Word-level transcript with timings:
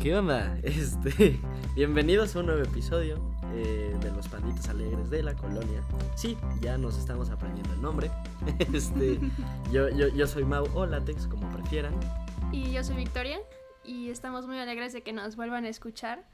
¿Qué 0.00 0.14
onda? 0.14 0.56
Este, 0.62 1.40
bienvenidos 1.74 2.36
a 2.36 2.40
un 2.40 2.46
nuevo 2.46 2.62
episodio 2.62 3.18
eh, 3.52 3.96
de 4.00 4.10
Los 4.12 4.28
Panditos 4.28 4.68
Alegres 4.68 5.10
de 5.10 5.24
la 5.24 5.34
Colonia. 5.34 5.82
Sí, 6.14 6.36
ya 6.60 6.78
nos 6.78 6.96
estamos 6.96 7.30
aprendiendo 7.30 7.72
el 7.74 7.82
nombre. 7.82 8.08
Este, 8.72 9.18
yo, 9.72 9.88
yo, 9.88 10.06
yo 10.06 10.26
soy 10.28 10.44
Mau 10.44 10.66
o 10.74 10.86
Látex, 10.86 11.26
como 11.26 11.50
prefieran. 11.50 11.98
Y 12.52 12.70
yo 12.70 12.84
soy 12.84 12.94
Victoria 12.94 13.40
y 13.82 14.10
estamos 14.10 14.46
muy 14.46 14.58
alegres 14.58 14.92
de 14.92 15.02
que 15.02 15.12
nos 15.12 15.34
vuelvan 15.34 15.64
a 15.64 15.68
escuchar. 15.68 16.24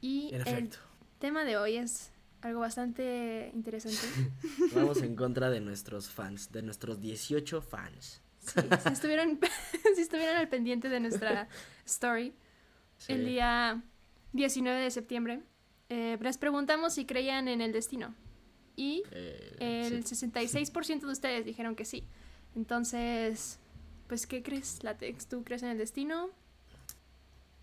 Y 0.00 0.30
En 0.32 0.46
el 0.46 0.70
tema 1.18 1.44
de 1.44 1.56
hoy 1.56 1.78
es 1.78 2.12
algo 2.40 2.60
bastante 2.60 3.50
interesante. 3.52 4.06
vamos 4.76 5.02
en 5.02 5.16
contra 5.16 5.50
de 5.50 5.60
nuestros 5.60 6.08
fans, 6.08 6.52
de 6.52 6.62
nuestros 6.62 7.00
18 7.00 7.62
fans. 7.62 8.22
Sí, 8.38 8.60
si 8.80 8.92
estuvieron, 8.92 9.40
si 9.96 10.02
estuvieron 10.02 10.36
al 10.36 10.48
pendiente 10.48 10.88
de 10.88 11.00
nuestra 11.00 11.48
story, 11.84 12.32
Sí. 12.98 13.12
el 13.12 13.26
día 13.26 13.82
19 14.32 14.80
de 14.80 14.90
septiembre, 14.90 15.42
eh, 15.88 16.18
les 16.20 16.38
preguntamos 16.38 16.94
si 16.94 17.06
creían 17.06 17.48
en 17.48 17.60
el 17.60 17.72
destino. 17.72 18.14
Y 18.76 19.02
Eh, 19.12 19.56
el 19.60 20.04
sí. 20.04 20.14
66% 20.14 21.06
de 21.06 21.12
ustedes 21.12 21.44
dijeron 21.44 21.76
que 21.76 21.84
sí. 21.84 22.06
Entonces, 22.54 23.58
pues, 24.08 24.26
¿qué 24.26 24.42
crees, 24.42 24.82
Latex? 24.82 25.26
¿Tú 25.28 25.44
crees 25.44 25.62
en 25.62 25.70
el 25.70 25.78
destino? 25.78 26.30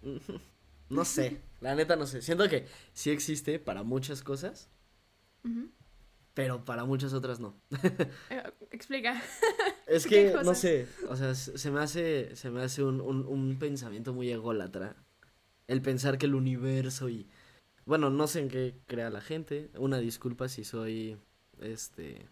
No 0.90 1.06
sé, 1.06 1.42
la 1.62 1.74
neta 1.76 1.96
no 1.96 2.06
sé. 2.06 2.22
Siento 2.22 2.48
que 2.50 2.68
sí 2.94 3.10
existe 3.10 3.58
para 3.58 3.82
muchas 3.84 4.22
cosas, 4.22 4.70
pero 6.34 6.66
para 6.66 6.86
muchas 6.86 7.14
otras 7.14 7.40
no. 7.40 7.56
Eh, 8.30 8.44
explica. 8.72 9.22
Es 9.88 10.06
¿Qué 10.08 10.34
que, 10.34 10.44
no 10.44 10.56
sé, 10.56 10.88
o 11.10 11.16
sea, 11.16 11.36
se 11.36 11.58
se 11.58 11.72
me 11.72 11.80
hace, 11.80 12.36
se 12.36 12.50
me 12.50 12.62
hace 12.62 12.84
un, 12.84 13.02
un, 13.02 13.26
un 13.26 13.58
pensamiento 13.60 14.14
muy 14.14 14.30
ególatra. 14.32 14.96
El 15.68 15.82
pensar 15.82 16.18
que 16.18 16.26
el 16.26 16.36
universo 16.36 17.10
y... 17.10 17.28
Bueno, 17.86 18.10
no 18.10 18.28
sé 18.28 18.40
en 18.40 18.50
qué 18.50 18.76
crea 18.88 19.10
la 19.10 19.22
gente. 19.22 19.70
Una 19.78 20.00
disculpa 20.00 20.50
si 20.50 20.64
soy, 20.64 21.18
este... 21.62 22.28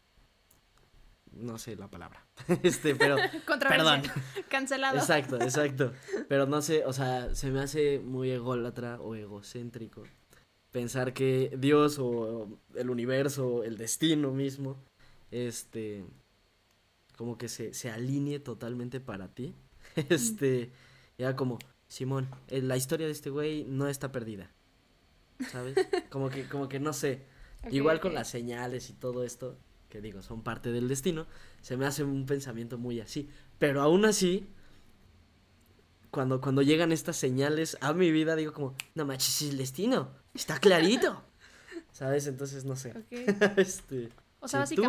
No 1.31 1.57
sé 1.57 1.75
la 1.75 1.87
palabra. 1.87 2.25
Este, 2.63 2.95
pero... 2.95 3.15
Perdón. 3.69 4.01
Cancelado. 4.49 4.97
Exacto, 4.97 5.35
exacto. 5.41 5.93
Pero 6.27 6.45
no 6.45 6.61
sé, 6.61 6.85
o 6.85 6.93
sea, 6.93 7.33
se 7.35 7.51
me 7.51 7.61
hace 7.61 7.99
muy 7.99 8.31
ególatra 8.31 8.99
o 8.99 9.15
egocéntrico 9.15 10.03
pensar 10.71 11.13
que 11.13 11.55
Dios 11.57 11.99
o 11.99 12.47
el 12.75 12.89
universo, 12.89 13.63
el 13.63 13.77
destino 13.77 14.31
mismo, 14.31 14.77
este, 15.29 16.05
como 17.17 17.37
que 17.37 17.49
se, 17.49 17.73
se 17.73 17.91
alinee 17.91 18.39
totalmente 18.39 18.99
para 18.99 19.27
ti. 19.27 19.53
Este, 20.09 20.71
ya 21.17 21.35
como, 21.35 21.59
Simón, 21.91 22.29
eh, 22.47 22.61
la 22.61 22.77
historia 22.77 23.05
de 23.05 23.11
este 23.11 23.29
güey 23.29 23.65
no 23.65 23.89
está 23.89 24.13
perdida. 24.13 24.49
¿Sabes? 25.51 25.75
Como 26.09 26.29
que, 26.29 26.47
como 26.47 26.69
que 26.69 26.79
no 26.79 26.93
sé. 26.93 27.25
Igual 27.69 27.99
con 27.99 28.13
las 28.13 28.29
señales 28.29 28.89
y 28.89 28.93
todo 28.93 29.25
esto, 29.25 29.57
que 29.89 29.99
digo, 29.99 30.21
son 30.21 30.41
parte 30.41 30.71
del 30.71 30.87
destino, 30.87 31.27
se 31.61 31.75
me 31.75 31.85
hace 31.85 32.05
un 32.05 32.25
pensamiento 32.25 32.77
muy 32.77 33.01
así. 33.01 33.29
Pero 33.59 33.81
aún 33.81 34.05
así, 34.05 34.47
cuando, 36.11 36.39
cuando 36.39 36.61
llegan 36.61 36.93
estas 36.93 37.17
señales 37.17 37.77
a 37.81 37.91
mi 37.91 38.09
vida, 38.09 38.37
digo 38.37 38.53
como, 38.53 38.73
no 38.95 39.05
manches, 39.05 39.41
es 39.41 39.49
el 39.49 39.57
destino, 39.57 40.13
está 40.33 40.59
clarito. 40.59 41.21
¿Sabes? 41.91 42.25
Entonces, 42.25 42.63
no 42.63 42.77
sé. 42.77 42.93
Este, 43.57 44.09
O 44.39 44.47
sea, 44.47 44.65
¿tú? 44.65 44.81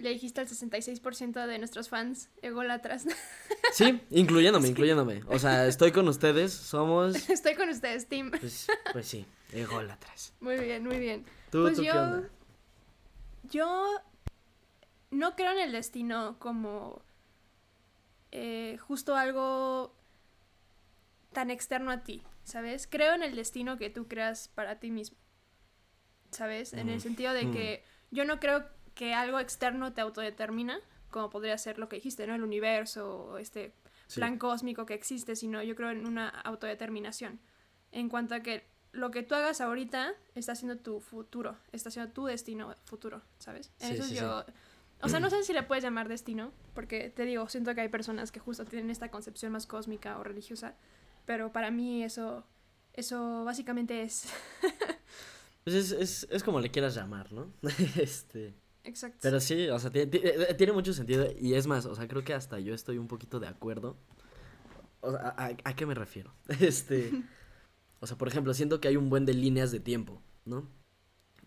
Le 0.00 0.10
dijiste 0.10 0.40
al 0.40 0.48
66% 0.48 1.46
de 1.46 1.58
nuestros 1.58 1.88
fans 1.88 2.28
ególatras. 2.42 3.04
sí, 3.72 4.00
incluyéndome, 4.10 4.68
incluyéndome. 4.68 5.22
O 5.28 5.38
sea, 5.38 5.66
estoy 5.66 5.92
con 5.92 6.08
ustedes, 6.08 6.52
somos, 6.52 7.14
Estoy 7.30 7.54
con 7.54 7.68
ustedes, 7.68 8.08
Tim. 8.08 8.30
pues, 8.30 8.66
pues 8.92 9.06
sí, 9.06 9.26
ególatras. 9.52 10.32
Muy 10.40 10.56
bien, 10.58 10.84
muy 10.84 10.98
bien. 10.98 11.24
¿Tú, 11.50 11.62
Pues 11.62 11.76
tú 11.76 11.82
qué 11.82 11.88
yo- 11.88 12.02
onda? 12.02 12.28
Yo 13.44 13.88
no 15.10 15.34
creo 15.34 15.52
en 15.52 15.58
el 15.58 15.72
destino 15.72 16.38
como 16.38 17.02
eh, 18.32 18.78
justo 18.80 19.16
algo 19.16 19.94
tan 21.32 21.50
externo 21.50 21.90
a 21.90 22.02
ti, 22.04 22.22
¿sabes? 22.44 22.86
Creo 22.86 23.14
en 23.14 23.22
el 23.22 23.34
destino 23.34 23.76
que 23.78 23.90
tú 23.90 24.08
creas 24.08 24.48
para 24.48 24.78
ti 24.78 24.90
mismo, 24.90 25.16
¿sabes? 26.30 26.72
En 26.72 26.88
el 26.88 26.98
Mm, 26.98 27.00
sentido 27.00 27.32
de 27.32 27.46
mm. 27.46 27.52
que 27.52 27.84
yo 28.10 28.24
no 28.24 28.38
creo 28.40 28.66
que 29.00 29.14
algo 29.14 29.40
externo 29.40 29.94
te 29.94 30.02
autodetermina, 30.02 30.78
como 31.10 31.30
podría 31.30 31.56
ser 31.56 31.78
lo 31.78 31.88
que 31.88 31.96
dijiste, 31.96 32.26
¿no? 32.26 32.34
El 32.34 32.42
universo, 32.42 33.28
o 33.30 33.38
este 33.38 33.72
Sí. 34.08 34.20
plan 34.20 34.36
cósmico 34.36 34.84
que 34.84 34.92
existe, 34.92 35.36
sino 35.36 35.62
yo 35.62 35.74
creo 35.74 35.88
en 35.88 36.04
una 36.04 36.28
autodeterminación. 36.28 37.40
En 37.92 38.10
cuanto 38.10 38.34
a 38.34 38.40
que 38.40 38.62
lo 38.92 39.10
que 39.10 39.22
tú 39.22 39.34
hagas 39.34 39.62
ahorita 39.62 40.12
está 40.34 40.54
siendo 40.54 40.76
tu 40.76 41.00
futuro, 41.00 41.56
está 41.72 41.90
siendo 41.90 42.12
tu 42.12 42.26
destino 42.26 42.74
futuro, 42.84 43.22
¿sabes? 43.38 43.72
Sí, 43.78 43.94
Eso 43.94 44.02
sí, 44.02 44.10
sí. 44.10 44.16
yo... 44.16 44.44
O 45.00 45.08
sea, 45.08 45.18
no 45.18 45.30
sé 45.30 45.44
si 45.44 45.54
le 45.54 45.62
puedes 45.62 45.82
llamar 45.82 46.06
destino, 46.08 46.52
porque 46.74 47.08
te 47.08 47.24
digo, 47.24 47.48
siento 47.48 47.74
que 47.74 47.80
hay 47.80 47.88
personas 47.88 48.30
que 48.30 48.38
justo 48.38 48.66
tienen 48.66 48.90
esta 48.90 49.10
concepción 49.10 49.50
más 49.52 49.66
cósmica 49.66 50.18
o 50.18 50.24
religiosa, 50.24 50.74
pero 51.24 51.52
para 51.52 51.70
mí 51.70 52.04
eso, 52.04 52.44
eso 52.92 53.44
básicamente 53.44 54.02
es... 54.02 54.26
Pues 55.64 55.76
es, 55.76 55.92
es, 55.92 56.26
es 56.30 56.42
como 56.42 56.58
le 56.58 56.70
quieras 56.70 56.94
llamar, 56.94 57.32
¿no? 57.32 57.50
este... 57.98 58.54
Exacto. 58.84 59.18
Pero 59.22 59.40
sí, 59.40 59.68
o 59.68 59.78
sea, 59.78 59.90
tiene, 59.90 60.10
tiene- 60.10 60.54
tiene 60.54 60.72
mucho 60.72 60.92
sentido 60.92 61.26
y 61.38 61.54
es 61.54 61.66
más, 61.66 61.86
o 61.86 61.94
sea, 61.94 62.08
creo 62.08 62.24
que 62.24 62.34
hasta 62.34 62.58
yo 62.60 62.74
estoy 62.74 62.98
un 62.98 63.08
poquito 63.08 63.38
de 63.40 63.46
acuerdo. 63.48 63.96
O 65.00 65.10
sea, 65.12 65.34
¿a, 65.36 65.46
a- 65.64 65.76
qué 65.76 65.86
me 65.86 65.94
refiero? 65.94 66.34
Este, 66.60 67.10
o 68.00 68.06
sea, 68.06 68.16
por 68.16 68.28
ejemplo, 68.28 68.54
siento 68.54 68.80
que 68.80 68.88
hay 68.88 68.96
un 68.96 69.10
buen 69.10 69.26
de 69.26 69.34
líneas 69.34 69.70
de 69.72 69.80
tiempo, 69.80 70.22
¿no? 70.44 70.68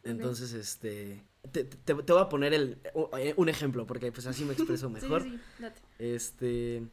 Entonces, 0.03 0.53
este, 0.53 1.23
te, 1.51 1.63
te, 1.63 1.93
te 1.95 2.13
voy 2.13 2.21
a 2.21 2.29
poner 2.29 2.53
el, 2.53 2.79
eh, 3.17 3.33
un 3.37 3.49
ejemplo 3.49 3.85
porque 3.87 4.11
pues 4.11 4.27
así 4.27 4.43
me 4.45 4.53
expreso 4.53 4.89
mejor. 4.91 5.23
sí, 5.23 5.29
sí, 5.29 5.39
date. 5.63 5.81
Este, 5.97 6.83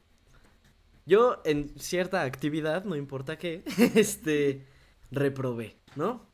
yo 1.06 1.42
en 1.44 1.72
cierta 1.78 2.22
actividad, 2.22 2.84
no 2.84 2.96
importa 2.96 3.36
qué, 3.36 3.64
este, 3.94 4.64
reprobé, 5.10 5.76
¿no? 5.96 6.30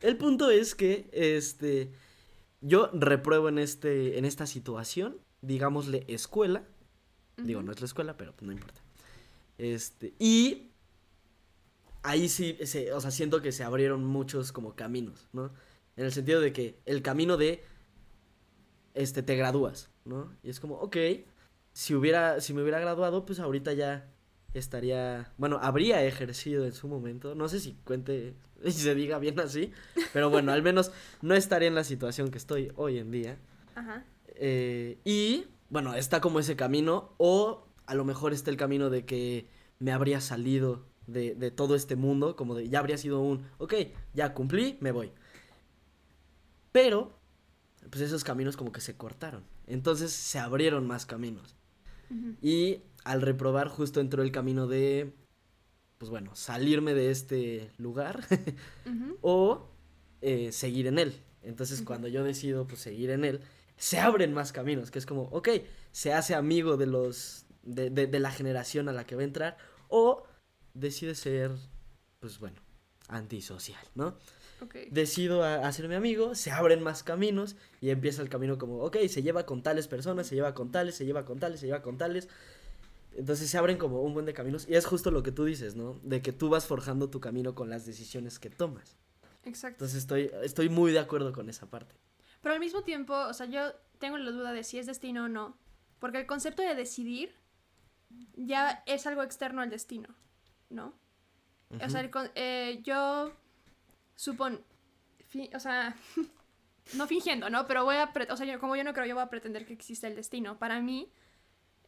El 0.00 0.16
punto 0.16 0.50
es 0.50 0.74
que, 0.74 1.08
este, 1.12 1.92
yo 2.60 2.90
repruebo 2.92 3.48
en 3.48 3.58
este, 3.58 4.18
en 4.18 4.24
esta 4.24 4.46
situación, 4.46 5.18
digámosle 5.40 6.04
escuela, 6.08 6.64
digo, 7.36 7.62
no 7.62 7.72
es 7.72 7.80
la 7.80 7.86
escuela, 7.86 8.16
pero 8.16 8.32
pues, 8.32 8.46
no 8.46 8.52
importa. 8.52 8.80
Este, 9.58 10.14
y 10.18 10.70
ahí 12.02 12.28
sí, 12.28 12.56
se, 12.64 12.92
o 12.92 13.00
sea, 13.00 13.10
siento 13.10 13.42
que 13.42 13.52
se 13.52 13.64
abrieron 13.64 14.04
muchos 14.04 14.52
como 14.52 14.74
caminos, 14.74 15.28
¿no? 15.32 15.52
En 15.96 16.04
el 16.06 16.12
sentido 16.12 16.40
de 16.40 16.52
que 16.52 16.80
el 16.86 17.02
camino 17.02 17.36
de, 17.36 17.62
este, 18.94 19.22
te 19.22 19.36
gradúas, 19.36 19.90
¿no? 20.04 20.34
Y 20.42 20.50
es 20.50 20.60
como, 20.60 20.76
ok, 20.76 20.96
si 21.72 21.94
hubiera, 21.94 22.40
si 22.40 22.54
me 22.54 22.62
hubiera 22.62 22.80
graduado, 22.80 23.24
pues 23.24 23.38
ahorita 23.38 23.72
ya 23.72 24.10
estaría, 24.54 25.32
bueno, 25.38 25.58
habría 25.62 26.04
ejercido 26.04 26.64
en 26.64 26.72
su 26.72 26.88
momento, 26.88 27.34
no 27.34 27.48
sé 27.48 27.60
si 27.60 27.74
cuente, 27.84 28.34
si 28.64 28.72
se 28.72 28.94
diga 28.94 29.18
bien 29.18 29.38
así, 29.40 29.72
pero 30.12 30.30
bueno, 30.30 30.52
al 30.52 30.62
menos 30.62 30.92
no 31.22 31.34
estaría 31.34 31.68
en 31.68 31.74
la 31.74 31.84
situación 31.84 32.30
que 32.30 32.38
estoy 32.38 32.72
hoy 32.76 32.98
en 32.98 33.10
día. 33.10 33.38
Ajá. 33.74 34.04
Eh, 34.34 34.98
y 35.04 35.46
bueno, 35.68 35.94
está 35.94 36.20
como 36.20 36.40
ese 36.40 36.56
camino, 36.56 37.14
o 37.18 37.66
a 37.86 37.94
lo 37.94 38.04
mejor 38.04 38.32
está 38.32 38.50
el 38.50 38.56
camino 38.56 38.90
de 38.90 39.04
que 39.04 39.48
me 39.78 39.92
habría 39.92 40.20
salido 40.20 40.86
de, 41.06 41.34
de 41.34 41.50
todo 41.50 41.74
este 41.74 41.96
mundo, 41.96 42.36
como 42.36 42.54
de 42.54 42.68
ya 42.68 42.78
habría 42.78 42.98
sido 42.98 43.20
un, 43.20 43.46
ok, 43.58 43.74
ya 44.14 44.34
cumplí, 44.34 44.78
me 44.80 44.92
voy. 44.92 45.12
Pero, 46.72 47.18
pues 47.90 48.02
esos 48.02 48.24
caminos 48.24 48.56
como 48.56 48.72
que 48.72 48.80
se 48.80 48.96
cortaron. 48.96 49.44
Entonces 49.66 50.12
se 50.12 50.38
abrieron 50.38 50.86
más 50.86 51.06
caminos. 51.06 51.56
Y 52.42 52.82
al 53.04 53.22
reprobar 53.22 53.68
justo 53.68 54.00
entró 54.00 54.22
el 54.22 54.32
camino 54.32 54.66
de, 54.66 55.12
pues 55.98 56.10
bueno, 56.10 56.34
salirme 56.34 56.94
de 56.94 57.10
este 57.10 57.70
lugar 57.78 58.24
o 59.22 59.68
eh, 60.22 60.52
seguir 60.52 60.86
en 60.86 60.98
él. 60.98 61.22
Entonces 61.42 61.82
cuando 61.82 62.08
yo 62.08 62.24
decido 62.24 62.66
pues 62.66 62.80
seguir 62.80 63.10
en 63.10 63.24
él, 63.24 63.40
se 63.76 63.98
abren 63.98 64.32
más 64.34 64.52
caminos, 64.52 64.90
que 64.90 64.98
es 64.98 65.06
como, 65.06 65.22
ok, 65.24 65.48
se 65.92 66.12
hace 66.12 66.34
amigo 66.34 66.76
de 66.76 66.86
los, 66.86 67.46
de, 67.62 67.90
de, 67.90 68.06
de 68.06 68.20
la 68.20 68.30
generación 68.30 68.88
a 68.88 68.92
la 68.92 69.06
que 69.06 69.16
va 69.16 69.22
a 69.22 69.24
entrar, 69.24 69.56
o 69.88 70.24
decide 70.74 71.14
ser, 71.14 71.52
pues 72.20 72.38
bueno, 72.38 72.56
antisocial, 73.08 73.82
¿no? 73.94 74.16
Ok. 74.60 74.76
Decido 74.90 75.42
a- 75.42 75.66
hacerme 75.66 75.96
amigo, 75.96 76.34
se 76.34 76.50
abren 76.50 76.82
más 76.82 77.02
caminos 77.02 77.56
y 77.80 77.90
empieza 77.90 78.20
el 78.22 78.28
camino 78.28 78.58
como, 78.58 78.78
ok, 78.82 78.98
se 79.08 79.22
lleva 79.22 79.46
con 79.46 79.62
tales 79.62 79.88
personas, 79.88 80.26
se 80.26 80.34
lleva 80.34 80.54
con 80.54 80.70
tales, 80.70 80.94
se 80.94 81.06
lleva 81.06 81.24
con 81.24 81.38
tales, 81.40 81.60
se 81.60 81.66
lleva 81.66 81.82
con 81.82 81.96
tales. 81.96 82.28
Entonces 83.16 83.50
se 83.50 83.58
abren 83.58 83.76
como 83.76 84.02
un 84.02 84.14
buen 84.14 84.24
de 84.26 84.32
caminos 84.32 84.66
y 84.68 84.74
es 84.74 84.86
justo 84.86 85.10
lo 85.10 85.22
que 85.22 85.32
tú 85.32 85.44
dices, 85.44 85.74
¿no? 85.74 86.00
De 86.02 86.22
que 86.22 86.32
tú 86.32 86.48
vas 86.48 86.66
forjando 86.66 87.10
tu 87.10 87.20
camino 87.20 87.54
con 87.54 87.68
las 87.68 87.84
decisiones 87.86 88.38
que 88.38 88.50
tomas. 88.50 88.96
Exacto. 89.44 89.76
Entonces 89.76 89.98
estoy, 89.98 90.30
estoy 90.42 90.68
muy 90.68 90.92
de 90.92 90.98
acuerdo 91.00 91.32
con 91.32 91.48
esa 91.50 91.68
parte. 91.68 91.94
Pero 92.40 92.54
al 92.54 92.60
mismo 92.60 92.82
tiempo, 92.82 93.14
o 93.14 93.34
sea, 93.34 93.46
yo 93.46 93.72
tengo 93.98 94.16
la 94.18 94.30
duda 94.30 94.52
de 94.52 94.64
si 94.64 94.78
es 94.78 94.86
destino 94.86 95.24
o 95.24 95.28
no. 95.28 95.56
Porque 95.98 96.18
el 96.18 96.26
concepto 96.26 96.62
de 96.62 96.74
decidir 96.74 97.34
ya 98.36 98.82
es 98.86 99.06
algo 99.06 99.22
externo 99.22 99.60
al 99.60 99.70
destino. 99.70 100.08
¿no? 100.70 100.94
O 101.84 101.88
sea, 101.88 102.00
el 102.00 102.10
eh, 102.36 102.80
yo 102.84 103.32
supon... 104.16 104.60
fi- 105.28 105.50
o 105.54 105.60
sea, 105.60 105.96
no 106.94 107.06
fingiendo, 107.06 107.50
¿no? 107.50 107.66
Pero 107.66 107.84
voy 107.84 107.96
a... 107.96 108.12
O 108.30 108.36
sea, 108.36 108.46
yo- 108.46 108.58
como 108.60 108.76
yo 108.76 108.84
no 108.84 108.92
creo, 108.94 109.06
yo 109.06 109.14
voy 109.14 109.24
a 109.24 109.28
pretender 109.30 109.66
que 109.66 109.72
existe 109.72 110.06
el 110.06 110.16
destino. 110.16 110.58
Para 110.58 110.80
mí, 110.80 111.12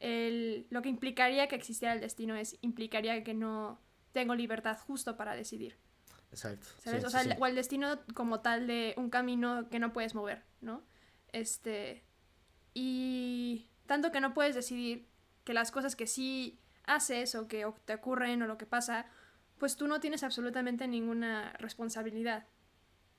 el, 0.02 0.66
lo 0.70 0.82
que 0.82 0.88
implicaría 0.88 1.46
que 1.48 1.54
existiera 1.56 1.94
el 1.94 2.00
destino 2.00 2.34
es... 2.36 2.58
Implicaría 2.60 3.22
que 3.24 3.34
no 3.34 3.80
tengo 4.12 4.34
libertad 4.34 4.76
justo 4.78 5.16
para 5.16 5.34
decidir. 5.34 5.78
Exacto. 6.30 6.66
¿Sabes? 6.82 7.00
sí, 7.02 7.06
o 7.06 7.10
sea, 7.10 7.22
sí. 7.22 7.30
el- 7.30 7.36
o 7.40 7.46
el 7.46 7.54
destino 7.54 7.98
como 8.14 8.40
tal 8.40 8.66
de 8.66 8.94
un 8.96 9.10
camino 9.10 9.68
que 9.70 9.78
no 9.78 9.92
puedes 9.92 10.14
mover, 10.14 10.42
¿no? 10.60 10.82
Este. 11.32 12.02
Y 12.74 13.68
tanto 13.86 14.12
que 14.12 14.20
no 14.20 14.34
puedes 14.34 14.54
decidir 14.54 15.06
que 15.44 15.54
las 15.54 15.70
cosas 15.70 15.96
que 15.96 16.06
sí 16.06 16.58
haces 16.84 17.34
o 17.34 17.48
que 17.48 17.66
te 17.84 17.94
ocurren 17.94 18.42
o 18.42 18.46
lo 18.46 18.58
que 18.58 18.66
pasa, 18.66 19.06
pues 19.58 19.76
tú 19.76 19.86
no 19.86 20.00
tienes 20.00 20.22
absolutamente 20.24 20.88
ninguna 20.88 21.52
responsabilidad, 21.58 22.46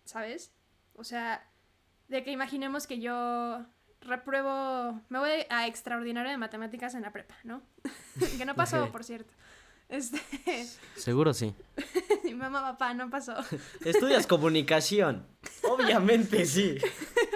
¿sabes? 0.06 0.51
O 0.95 1.03
sea, 1.03 1.50
de 2.07 2.24
que 2.24 2.31
imaginemos 2.31 2.88
que 2.88 3.00
yo 3.00 3.65
repruebo, 4.03 5.01
me 5.09 5.19
voy 5.19 5.29
a 5.50 5.67
extraordinario 5.67 6.31
de 6.31 6.38
matemáticas 6.38 6.95
en 6.95 7.01
la 7.01 7.11
prepa, 7.11 7.35
¿no? 7.44 7.61
que 8.38 8.45
no 8.45 8.55
pasó, 8.55 8.91
por 8.91 9.03
cierto. 9.03 9.33
Este, 9.89 10.19
Seguro 10.95 11.33
sí. 11.33 11.53
mi 12.23 12.33
mamá, 12.33 12.61
papá, 12.61 12.94
no 12.94 13.09
pasó. 13.09 13.35
Estudias 13.85 14.27
comunicación. 14.27 15.27
Obviamente 15.63 16.45
sí. 16.45 16.77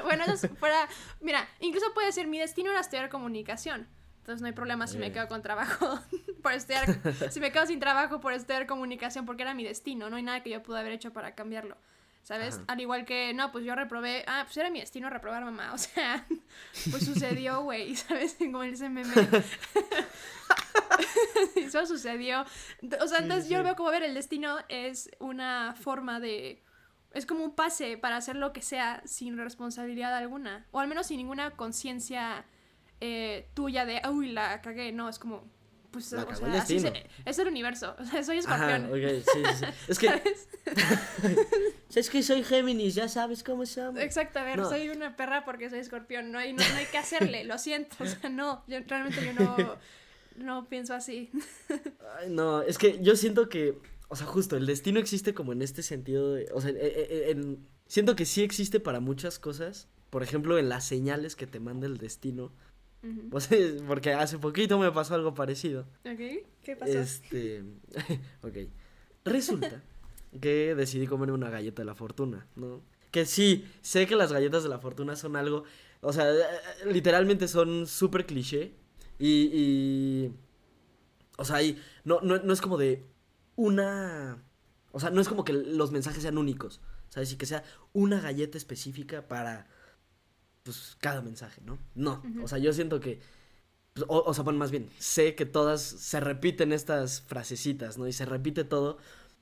bueno, 0.03 0.23
eso 0.23 0.47
es 0.47 0.51
fuera. 0.57 0.87
Mira, 1.21 1.47
incluso 1.59 1.93
puede 1.93 2.11
ser 2.11 2.27
mi 2.27 2.39
destino 2.39 2.71
era 2.71 2.79
estudiar 2.79 3.09
comunicación. 3.09 3.87
Entonces 4.19 4.41
no 4.41 4.47
hay 4.47 4.53
problema 4.53 4.87
si 4.87 4.97
me 4.97 5.11
quedo 5.11 5.27
con 5.29 5.41
trabajo 5.41 5.99
por 6.41 6.51
estudiar. 6.51 6.99
si 7.31 7.39
me 7.39 7.51
quedo 7.51 7.65
sin 7.65 7.79
trabajo 7.79 8.19
por 8.19 8.33
estudiar 8.33 8.67
comunicación, 8.67 9.25
porque 9.25 9.43
era 9.43 9.53
mi 9.53 9.63
destino. 9.63 10.09
No 10.09 10.17
hay 10.17 10.23
nada 10.23 10.43
que 10.43 10.49
yo 10.49 10.61
pude 10.63 10.79
haber 10.79 10.91
hecho 10.91 11.13
para 11.13 11.33
cambiarlo. 11.33 11.77
¿Sabes? 12.27 12.55
Ajá. 12.55 12.65
Al 12.67 12.81
igual 12.81 13.05
que, 13.05 13.33
no, 13.33 13.53
pues 13.53 13.63
yo 13.63 13.73
reprobé. 13.73 14.25
Ah, 14.27 14.41
pues 14.43 14.57
era 14.57 14.69
mi 14.69 14.81
destino 14.81 15.09
reprobar 15.09 15.45
mamá. 15.45 15.71
O 15.73 15.77
sea, 15.77 16.27
pues 16.91 17.05
sucedió, 17.05 17.61
güey. 17.61 17.95
¿Sabes? 17.95 18.35
Como 18.37 18.63
ese 18.63 18.89
meme. 18.89 19.13
Eso 21.55 21.85
sucedió. 21.85 22.43
O 23.01 23.07
sea, 23.07 23.19
entonces 23.19 23.45
sí, 23.45 23.51
yo 23.51 23.59
lo 23.59 23.63
veo 23.63 23.77
como 23.77 23.91
ver 23.91 24.03
el 24.03 24.13
destino 24.13 24.57
es 24.67 25.09
una 25.19 25.73
forma 25.79 26.19
de. 26.19 26.61
Es 27.13 27.25
como 27.25 27.45
un 27.45 27.55
pase 27.55 27.97
para 27.97 28.17
hacer 28.17 28.35
lo 28.35 28.51
que 28.51 28.61
sea 28.61 29.01
sin 29.05 29.37
responsabilidad 29.37 30.13
alguna. 30.13 30.67
O 30.71 30.81
al 30.81 30.89
menos 30.89 31.07
sin 31.07 31.17
ninguna 31.17 31.51
conciencia 31.51 32.43
eh, 32.99 33.47
tuya 33.53 33.85
de, 33.85 34.01
uy, 34.09 34.33
la 34.33 34.61
cagué. 34.61 34.91
No, 34.91 35.07
es 35.07 35.17
como. 35.17 35.45
Pues, 35.91 36.11
La 36.11 36.23
o 36.23 36.27
cagó 36.27 36.39
sea, 36.39 36.47
el 36.53 36.59
así 36.59 36.79
se- 36.79 37.05
es 37.25 37.39
el 37.39 37.47
universo. 37.47 37.95
O 37.99 38.05
sea, 38.05 38.23
soy 38.23 38.39
Ajá, 38.39 38.77
escorpión. 38.77 38.85
ok, 38.91 39.23
sí, 39.33 39.41
sí, 39.45 39.65
sí. 39.65 39.65
Es 39.87 39.99
que, 39.99 40.07
¿sabes? 40.07 40.47
es 41.95 42.09
que 42.09 42.23
soy 42.23 42.43
Géminis, 42.43 42.95
ya 42.95 43.07
sabes 43.07 43.43
cómo 43.43 43.65
somos. 43.65 44.01
Exacto, 44.01 44.39
a 44.39 44.43
ver, 44.43 44.57
No. 44.57 44.69
soy 44.69 44.89
una 44.89 45.15
perra 45.15 45.45
porque 45.45 45.69
soy 45.69 45.79
escorpión. 45.79 46.31
No 46.31 46.39
hay, 46.39 46.53
no, 46.53 46.67
no 46.67 46.75
hay 46.75 46.85
que 46.85 46.97
hacerle, 46.97 47.43
lo 47.45 47.57
siento. 47.57 47.95
O 47.99 48.05
sea, 48.05 48.29
no, 48.29 48.63
yo, 48.67 48.79
realmente 48.87 49.25
yo 49.25 49.33
no, 49.33 49.75
no 50.37 50.67
pienso 50.69 50.93
así. 50.93 51.31
Ay, 52.19 52.29
no, 52.29 52.61
es 52.61 52.77
que 52.77 52.99
yo 53.01 53.15
siento 53.15 53.49
que, 53.49 53.77
o 54.09 54.15
sea, 54.15 54.27
justo, 54.27 54.57
el 54.57 54.65
destino 54.65 54.99
existe 54.99 55.33
como 55.33 55.53
en 55.53 55.61
este 55.61 55.83
sentido 55.83 56.33
de, 56.33 56.49
o 56.53 56.61
sea, 56.61 56.71
e- 56.71 56.75
e- 56.77 57.31
en- 57.31 57.65
siento 57.87 58.15
que 58.15 58.25
sí 58.25 58.43
existe 58.43 58.79
para 58.79 58.99
muchas 58.99 59.39
cosas, 59.39 59.87
por 60.09 60.23
ejemplo, 60.23 60.57
en 60.57 60.69
las 60.69 60.85
señales 60.85 61.35
que 61.35 61.47
te 61.47 61.59
manda 61.59 61.87
el 61.87 61.97
destino, 61.97 62.53
Ujú. 63.03 63.29
o 63.31 63.39
sea, 63.39 63.57
es- 63.57 63.81
porque 63.83 64.13
hace 64.13 64.37
poquito 64.39 64.77
me 64.79 64.91
pasó 64.91 65.15
algo 65.15 65.33
parecido. 65.33 65.81
¿Ok? 66.05 66.45
¿Qué 66.63 66.75
pasó? 66.77 66.99
Este, 66.99 67.63
ok, 68.41 68.57
resulta 69.25 69.81
que 70.41 70.75
decidí 70.75 71.07
comerme 71.07 71.33
una 71.33 71.49
galleta 71.49 71.81
de 71.81 71.85
la 71.85 71.95
fortuna, 71.95 72.47
¿no? 72.55 72.81
Que 73.11 73.25
sí, 73.25 73.65
sé 73.81 74.05
que 74.07 74.15
las 74.15 74.31
galletas 74.33 74.63
de 74.63 74.69
la 74.69 74.79
fortuna 74.79 75.15
son 75.15 75.35
algo, 75.35 75.63
o 76.01 76.11
sea, 76.11 76.29
eh, 76.31 76.43
literalmente 76.91 77.47
son 77.47 77.87
súper 77.87 78.25
cliché 78.25 78.73
y, 79.17 79.49
y, 79.53 80.33
o 81.37 81.45
sea, 81.45 81.61
y 81.63 81.79
no, 82.03 82.19
no, 82.21 82.37
no 82.39 82.53
es 82.53 82.61
como 82.61 82.77
de 82.77 83.05
una, 83.55 84.43
o 84.91 84.99
sea, 84.99 85.09
no 85.09 85.21
es 85.21 85.29
como 85.29 85.43
que 85.45 85.53
los 85.53 85.91
mensajes 85.91 86.21
sean 86.21 86.37
únicos, 86.37 86.81
¿sabes? 87.09 87.31
Y 87.31 87.37
que 87.37 87.45
sea 87.45 87.63
una 87.93 88.19
galleta 88.19 88.57
específica 88.57 89.27
para, 89.27 89.67
pues, 90.73 90.97
cada 90.99 91.21
mensaje, 91.21 91.61
¿no? 91.65 91.79
No, 91.95 92.23
o 92.43 92.47
sea, 92.47 92.57
yo 92.57 92.73
siento 92.73 92.99
que, 92.99 93.21
pues, 93.93 94.05
o, 94.09 94.23
o 94.25 94.33
sea, 94.33 94.43
bueno, 94.43 94.59
más 94.59 94.71
bien, 94.71 94.89
sé 94.99 95.35
que 95.35 95.45
todas 95.45 95.81
se 95.81 96.19
repiten 96.19 96.73
estas 96.73 97.21
frasecitas, 97.21 97.97
¿no? 97.97 98.07
Y 98.07 98.13
se 98.13 98.25
repite 98.25 98.63
todo. 98.63 98.97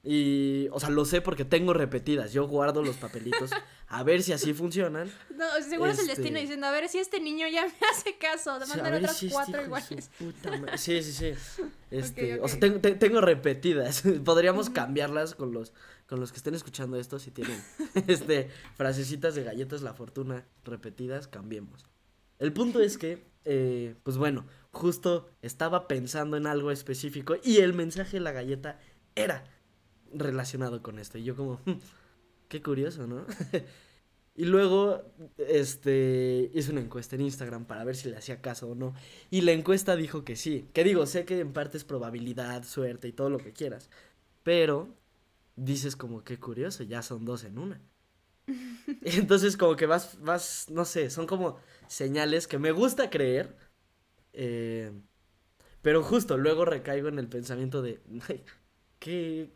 Y, 0.08 0.68
o 0.72 0.80
sea, 0.80 0.90
lo 0.90 1.04
sé 1.04 1.20
porque 1.22 1.46
tengo 1.46 1.74
repetidas. 1.74 2.32
Yo 2.32 2.48
guardo 2.48 2.84
los 2.84 2.96
papelitos 2.98 3.50
a 3.88 4.04
ver 4.04 4.22
si 4.22 4.34
así 4.34 4.54
funcionan. 4.54 5.12
No, 5.36 5.46
seguro 5.68 5.90
es 5.90 5.98
el 6.00 6.08
Este- 6.10 6.22
destino 6.22 6.40
diciendo, 6.40 6.68
a 6.68 6.72
ver 6.72 6.88
si 6.90 7.00
este 7.00 7.20
niño 7.20 7.48
ya 7.48 7.66
me 7.82 7.88
hace 7.92 8.16
caso. 8.18 8.60
Te 8.60 8.66
Sí, 8.68 8.74
a 8.74 8.76
mandan 8.76 8.92
ver 8.94 9.02
otras 9.02 9.18
si 9.18 9.26
este 9.26 9.34
cuatro 9.34 9.58
de 9.58 9.64
iguales. 9.66 10.12
puta 10.20 10.78
Sí, 10.78 11.02
sí, 11.02 11.12
sí. 11.12 11.64
Este, 11.92 12.40
O 12.40 12.48
sea, 12.48 12.60
tengo, 12.60 12.80
te- 12.80 12.94
tengo 12.96 13.20
repetidas. 13.22 14.04
Podríamos 14.24 14.70
cambiarlas 14.70 15.34
con 15.34 15.54
los, 15.54 15.74
con 16.08 16.20
los 16.20 16.32
que 16.32 16.38
estén 16.38 16.54
escuchando 16.54 17.00
esto. 17.00 17.18
Si 17.20 17.32
tienen 17.32 17.60
este, 18.08 18.50
frasecitas 18.76 19.34
de 19.34 19.44
galletas 19.44 19.82
la 19.82 19.94
fortuna 19.96 20.46
repetidas, 20.66 21.28
cambiemos. 21.28 21.84
El 22.38 22.52
punto 22.54 22.80
es 22.82 22.98
que, 22.98 23.24
eh, 23.46 23.96
pues 24.04 24.18
bueno, 24.18 24.46
justo 24.72 25.30
estaba 25.42 25.88
pensando 25.88 26.36
en 26.38 26.46
algo 26.48 26.70
específico 26.70 27.38
y 27.44 27.58
el 27.58 27.74
mensaje 27.74 28.18
de 28.18 28.22
la 28.22 28.34
galleta 28.34 28.78
era 29.16 29.46
relacionado 30.20 30.82
con 30.82 31.00
esto. 31.00 31.18
Y 31.18 31.24
yo 31.24 31.36
como, 31.36 31.60
"Hmm, 31.66 31.80
qué 32.50 32.62
curioso, 32.62 33.08
¿no? 33.08 33.26
y 34.36 34.46
luego, 34.46 35.04
este, 35.38 36.52
hice 36.54 36.72
una 36.72 36.82
encuesta 36.82 37.16
en 37.16 37.22
Instagram 37.24 37.66
para 37.66 37.84
ver 37.86 37.96
si 37.96 38.10
le 38.10 38.18
hacía 38.18 38.42
caso 38.42 38.70
o 38.70 38.76
no. 38.76 38.94
Y 39.32 39.42
la 39.42 39.54
encuesta 39.54 39.96
dijo 39.96 40.26
que 40.26 40.36
sí. 40.36 40.70
Que 40.74 40.84
digo, 40.84 41.06
sé 41.06 41.26
que 41.26 41.40
en 41.40 41.54
parte 41.54 41.78
es 41.78 41.86
probabilidad, 41.86 42.64
suerte 42.66 43.08
y 43.08 43.14
todo 43.14 43.30
lo 43.30 43.38
que 43.40 43.54
quieras. 43.54 43.90
Pero 44.44 44.90
dices 45.58 45.96
como, 45.96 46.24
qué 46.24 46.40
curioso, 46.40 46.84
ya 46.84 47.02
son 47.04 47.26
dos 47.26 47.44
en 47.46 47.60
una. 47.60 47.82
Entonces 49.04 49.58
como 49.58 49.76
que 49.76 49.86
vas, 49.86 50.20
vas, 50.22 50.68
no 50.70 50.86
sé, 50.86 51.10
son 51.10 51.28
como 51.28 51.58
señales 51.88 52.48
que 52.48 52.60
me 52.60 52.72
gusta 52.72 53.10
creer. 53.10 53.56
eh, 54.34 54.92
pero 55.82 56.04
justo 56.04 56.38
luego 56.38 56.66
recaigo 56.66 57.08
en 57.10 57.20
el 57.20 57.28
pensamiento 57.30 57.82
de, 57.82 58.02
"Ay, 58.30 58.44
¿qué, 59.00 59.54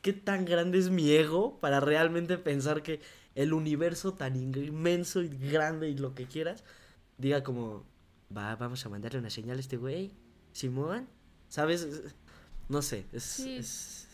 qué 0.00 0.12
tan 0.12 0.44
grande 0.44 0.78
es 0.78 0.90
mi 0.90 1.10
ego 1.12 1.58
para 1.60 1.80
realmente 1.80 2.38
pensar 2.38 2.82
que 2.82 3.00
el 3.34 3.52
universo 3.52 4.14
tan 4.14 4.36
inmenso 4.36 5.22
y 5.22 5.28
grande 5.28 5.88
y 5.88 5.96
lo 5.96 6.14
que 6.14 6.26
quieras, 6.26 6.64
diga 7.18 7.42
como, 7.42 7.84
va, 8.36 8.56
vamos 8.56 8.84
a 8.84 8.88
mandarle 8.88 9.18
una 9.18 9.30
señal 9.30 9.56
a 9.56 9.60
este 9.60 9.76
güey, 9.76 10.12
Simón, 10.52 11.08
¿sabes? 11.48 11.82
Es- 11.82 12.14
No 12.68 12.80
sé, 12.82 13.06
es, 13.12 13.22
Sí. 13.24 13.56
es 13.56 14.08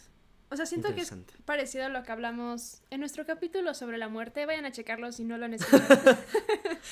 O 0.51 0.57
sea, 0.57 0.65
siento 0.67 0.95
que 0.95 1.03
es 1.03 1.13
parecido 1.45 1.85
a 1.85 1.89
lo 1.91 2.03
que 2.03 2.11
hablamos 2.11 2.81
en 2.91 3.01
nuestro 3.01 3.27
capítulo 3.27 3.75
sobre 3.75 3.99
la 3.99 4.09
muerte. 4.09 4.47
Vayan 4.47 4.65
a 4.65 4.73
checarlo 4.73 5.13
si 5.13 5.23
no 5.25 5.37
lo 5.37 5.45
escuchado. 5.47 5.87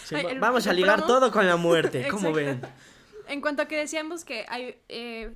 Simón, 0.05 0.27
Ay, 0.27 0.33
el- 0.35 0.41
vamos 0.41 0.67
a 0.67 0.71
el 0.71 0.77
ligar 0.77 1.01
promo- 1.01 1.07
todo 1.07 1.33
con 1.33 1.47
la 1.47 1.57
muerte, 1.57 2.07
¿cómo 2.11 2.33
ven? 2.33 2.61
En 3.29 3.41
cuanto 3.41 3.63
a 3.63 3.67
que 3.69 3.77
decíamos 3.79 4.25
que 4.25 4.45
hay 4.49 4.77
eh, 4.89 5.35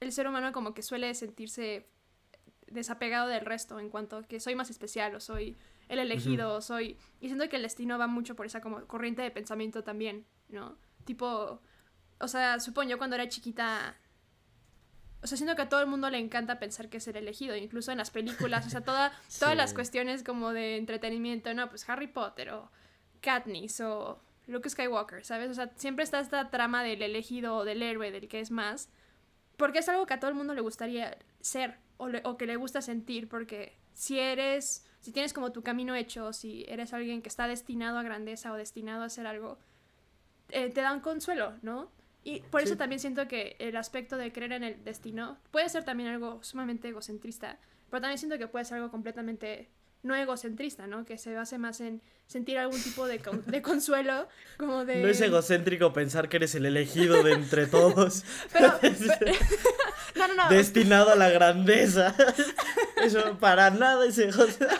el 0.00 0.12
ser 0.12 0.28
humano 0.28 0.52
como 0.52 0.74
que 0.74 0.82
suele 0.82 1.14
sentirse 1.14 1.88
desapegado 2.70 3.28
del 3.28 3.44
resto 3.44 3.78
en 3.78 3.90
cuanto 3.90 4.18
a 4.18 4.22
que 4.22 4.40
soy 4.40 4.54
más 4.54 4.70
especial 4.70 5.14
o 5.14 5.20
soy 5.20 5.56
el 5.88 5.98
elegido 5.98 6.54
o 6.54 6.60
soy 6.60 6.98
y 7.20 7.26
siento 7.26 7.48
que 7.48 7.56
el 7.56 7.62
destino 7.62 7.98
va 7.98 8.06
mucho 8.06 8.34
por 8.34 8.46
esa 8.46 8.60
como 8.60 8.86
corriente 8.86 9.22
de 9.22 9.30
pensamiento 9.30 9.84
también 9.84 10.24
no 10.48 10.76
tipo 11.04 11.60
o 12.18 12.28
sea 12.28 12.60
supongo 12.60 12.90
yo 12.90 12.98
cuando 12.98 13.16
era 13.16 13.28
chiquita 13.28 13.96
o 15.22 15.26
sea 15.26 15.36
siento 15.36 15.56
que 15.56 15.62
a 15.62 15.68
todo 15.68 15.80
el 15.80 15.86
mundo 15.86 16.08
le 16.10 16.18
encanta 16.18 16.58
pensar 16.58 16.88
que 16.88 16.98
es 16.98 17.08
el 17.08 17.16
elegido 17.16 17.56
incluso 17.56 17.92
en 17.92 17.98
las 17.98 18.10
películas 18.10 18.66
o 18.66 18.70
sea 18.70 18.82
toda, 18.82 19.12
todas 19.38 19.56
las 19.56 19.74
cuestiones 19.74 20.22
como 20.22 20.52
de 20.52 20.76
entretenimiento 20.76 21.52
no 21.54 21.68
pues 21.68 21.88
Harry 21.88 22.06
Potter 22.06 22.50
o 22.50 22.70
Katniss 23.20 23.80
o 23.80 24.22
Luke 24.46 24.68
Skywalker 24.68 25.24
sabes 25.24 25.50
o 25.50 25.54
sea 25.54 25.70
siempre 25.76 26.04
está 26.04 26.20
esta 26.20 26.50
trama 26.50 26.82
del 26.82 27.02
elegido 27.02 27.56
o 27.56 27.64
del 27.64 27.82
héroe 27.82 28.10
del 28.10 28.28
que 28.28 28.40
es 28.40 28.50
más 28.50 28.88
porque 29.56 29.78
es 29.78 29.88
algo 29.88 30.06
que 30.06 30.14
a 30.14 30.20
todo 30.20 30.30
el 30.30 30.36
mundo 30.36 30.54
le 30.54 30.60
gustaría 30.60 31.16
ser 31.40 31.78
o, 31.96 32.08
le- 32.08 32.22
o 32.24 32.36
que 32.36 32.46
le 32.46 32.56
gusta 32.56 32.82
sentir, 32.82 33.28
porque 33.28 33.76
si 33.92 34.18
eres, 34.18 34.86
si 35.00 35.12
tienes 35.12 35.32
como 35.32 35.52
tu 35.52 35.62
camino 35.62 35.94
hecho, 35.94 36.32
si 36.32 36.64
eres 36.68 36.92
alguien 36.92 37.22
que 37.22 37.28
está 37.28 37.46
destinado 37.46 37.98
a 37.98 38.02
grandeza 38.02 38.52
o 38.52 38.56
destinado 38.56 39.02
a 39.02 39.06
hacer 39.06 39.26
algo, 39.26 39.58
eh, 40.50 40.70
te 40.70 40.80
dan 40.80 41.00
consuelo, 41.00 41.54
¿no? 41.62 41.90
Y 42.22 42.40
por 42.40 42.62
eso 42.62 42.76
también 42.76 43.00
siento 43.00 43.28
que 43.28 43.56
el 43.58 43.76
aspecto 43.76 44.16
de 44.16 44.32
creer 44.32 44.52
en 44.52 44.64
el 44.64 44.82
destino 44.84 45.38
puede 45.50 45.68
ser 45.68 45.84
también 45.84 46.08
algo 46.08 46.42
sumamente 46.42 46.88
egocentrista, 46.88 47.58
pero 47.90 48.00
también 48.00 48.18
siento 48.18 48.38
que 48.38 48.48
puede 48.48 48.64
ser 48.64 48.78
algo 48.78 48.90
completamente 48.90 49.68
no 50.04 50.14
egocentrista, 50.14 50.86
¿no? 50.86 51.04
Que 51.04 51.18
se 51.18 51.34
base 51.34 51.58
más 51.58 51.80
en 51.80 52.00
sentir 52.26 52.56
algún 52.58 52.80
tipo 52.80 53.06
de, 53.06 53.18
con- 53.18 53.44
de 53.46 53.60
consuelo, 53.62 54.28
como 54.58 54.84
de... 54.84 55.02
No 55.02 55.08
es 55.08 55.20
egocéntrico 55.20 55.92
pensar 55.92 56.28
que 56.28 56.36
eres 56.36 56.54
el 56.54 56.66
elegido 56.66 57.22
de 57.22 57.32
entre 57.32 57.66
todos, 57.66 58.24
Pero, 58.52 58.78
pero- 58.80 59.32
no, 60.16 60.28
no, 60.28 60.34
no. 60.34 60.48
destinado 60.50 61.10
a 61.10 61.16
la 61.16 61.30
grandeza. 61.30 62.14
Eso 63.02 63.36
para 63.38 63.70
nada 63.70 64.06
es 64.06 64.16
egocéntrico. 64.18 64.72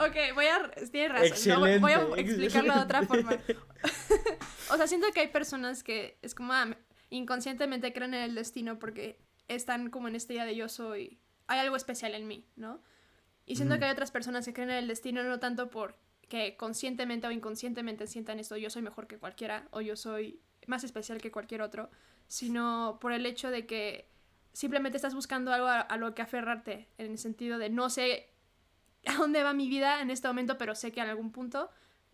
Ok, 0.00 0.16
voy 0.34 0.46
a... 0.46 0.70
Tienes 0.90 1.12
razón. 1.12 1.60
voy- 1.80 1.92
a 1.92 2.00
Excelente, 2.00 2.20
explicarlo 2.20 2.74
de 2.74 2.80
otra 2.80 3.02
forma. 3.06 3.38
o 4.70 4.76
sea, 4.76 4.86
siento 4.86 5.06
que 5.12 5.20
hay 5.20 5.28
personas 5.28 5.82
que 5.82 6.18
es 6.22 6.34
como 6.34 6.52
ah, 6.52 6.76
inconscientemente 7.10 7.92
creen 7.92 8.14
en 8.14 8.22
el 8.22 8.34
destino 8.34 8.78
porque 8.78 9.18
están 9.48 9.90
como 9.90 10.08
en 10.08 10.16
esta 10.16 10.32
idea 10.32 10.44
de 10.44 10.56
yo 10.56 10.68
soy... 10.68 11.20
Hay 11.46 11.58
algo 11.58 11.76
especial 11.76 12.14
en 12.14 12.26
mí, 12.26 12.46
¿no? 12.56 12.82
Y 13.46 13.56
siento 13.56 13.78
que 13.78 13.84
hay 13.84 13.90
otras 13.90 14.10
personas 14.10 14.44
que 14.44 14.52
creen 14.52 14.70
en 14.70 14.76
el 14.76 14.88
destino 14.88 15.22
no 15.22 15.38
tanto 15.38 15.70
por 15.70 15.96
que 16.28 16.56
conscientemente 16.56 17.26
o 17.26 17.30
inconscientemente 17.30 18.06
sientan 18.06 18.38
esto, 18.38 18.56
yo 18.56 18.70
soy 18.70 18.82
mejor 18.82 19.06
que 19.06 19.18
cualquiera 19.18 19.68
o 19.70 19.80
yo 19.80 19.96
soy 19.96 20.40
más 20.66 20.82
especial 20.84 21.20
que 21.20 21.30
cualquier 21.30 21.62
otro, 21.62 21.90
sino 22.26 22.98
por 23.00 23.12
el 23.12 23.26
hecho 23.26 23.50
de 23.50 23.66
que 23.66 24.08
simplemente 24.52 24.96
estás 24.96 25.14
buscando 25.14 25.52
algo 25.52 25.66
a, 25.66 25.80
a 25.80 25.96
lo 25.96 26.14
que 26.14 26.22
aferrarte, 26.22 26.88
en 26.96 27.10
el 27.10 27.18
sentido 27.18 27.58
de 27.58 27.68
no 27.68 27.90
sé 27.90 28.30
a 29.06 29.14
dónde 29.14 29.42
va 29.42 29.52
mi 29.52 29.68
vida 29.68 30.00
en 30.00 30.10
este 30.10 30.28
momento, 30.28 30.56
pero 30.58 30.74
sé 30.74 30.92
que 30.92 31.00
en 31.00 31.08
algún 31.08 31.30
punto 31.32 31.70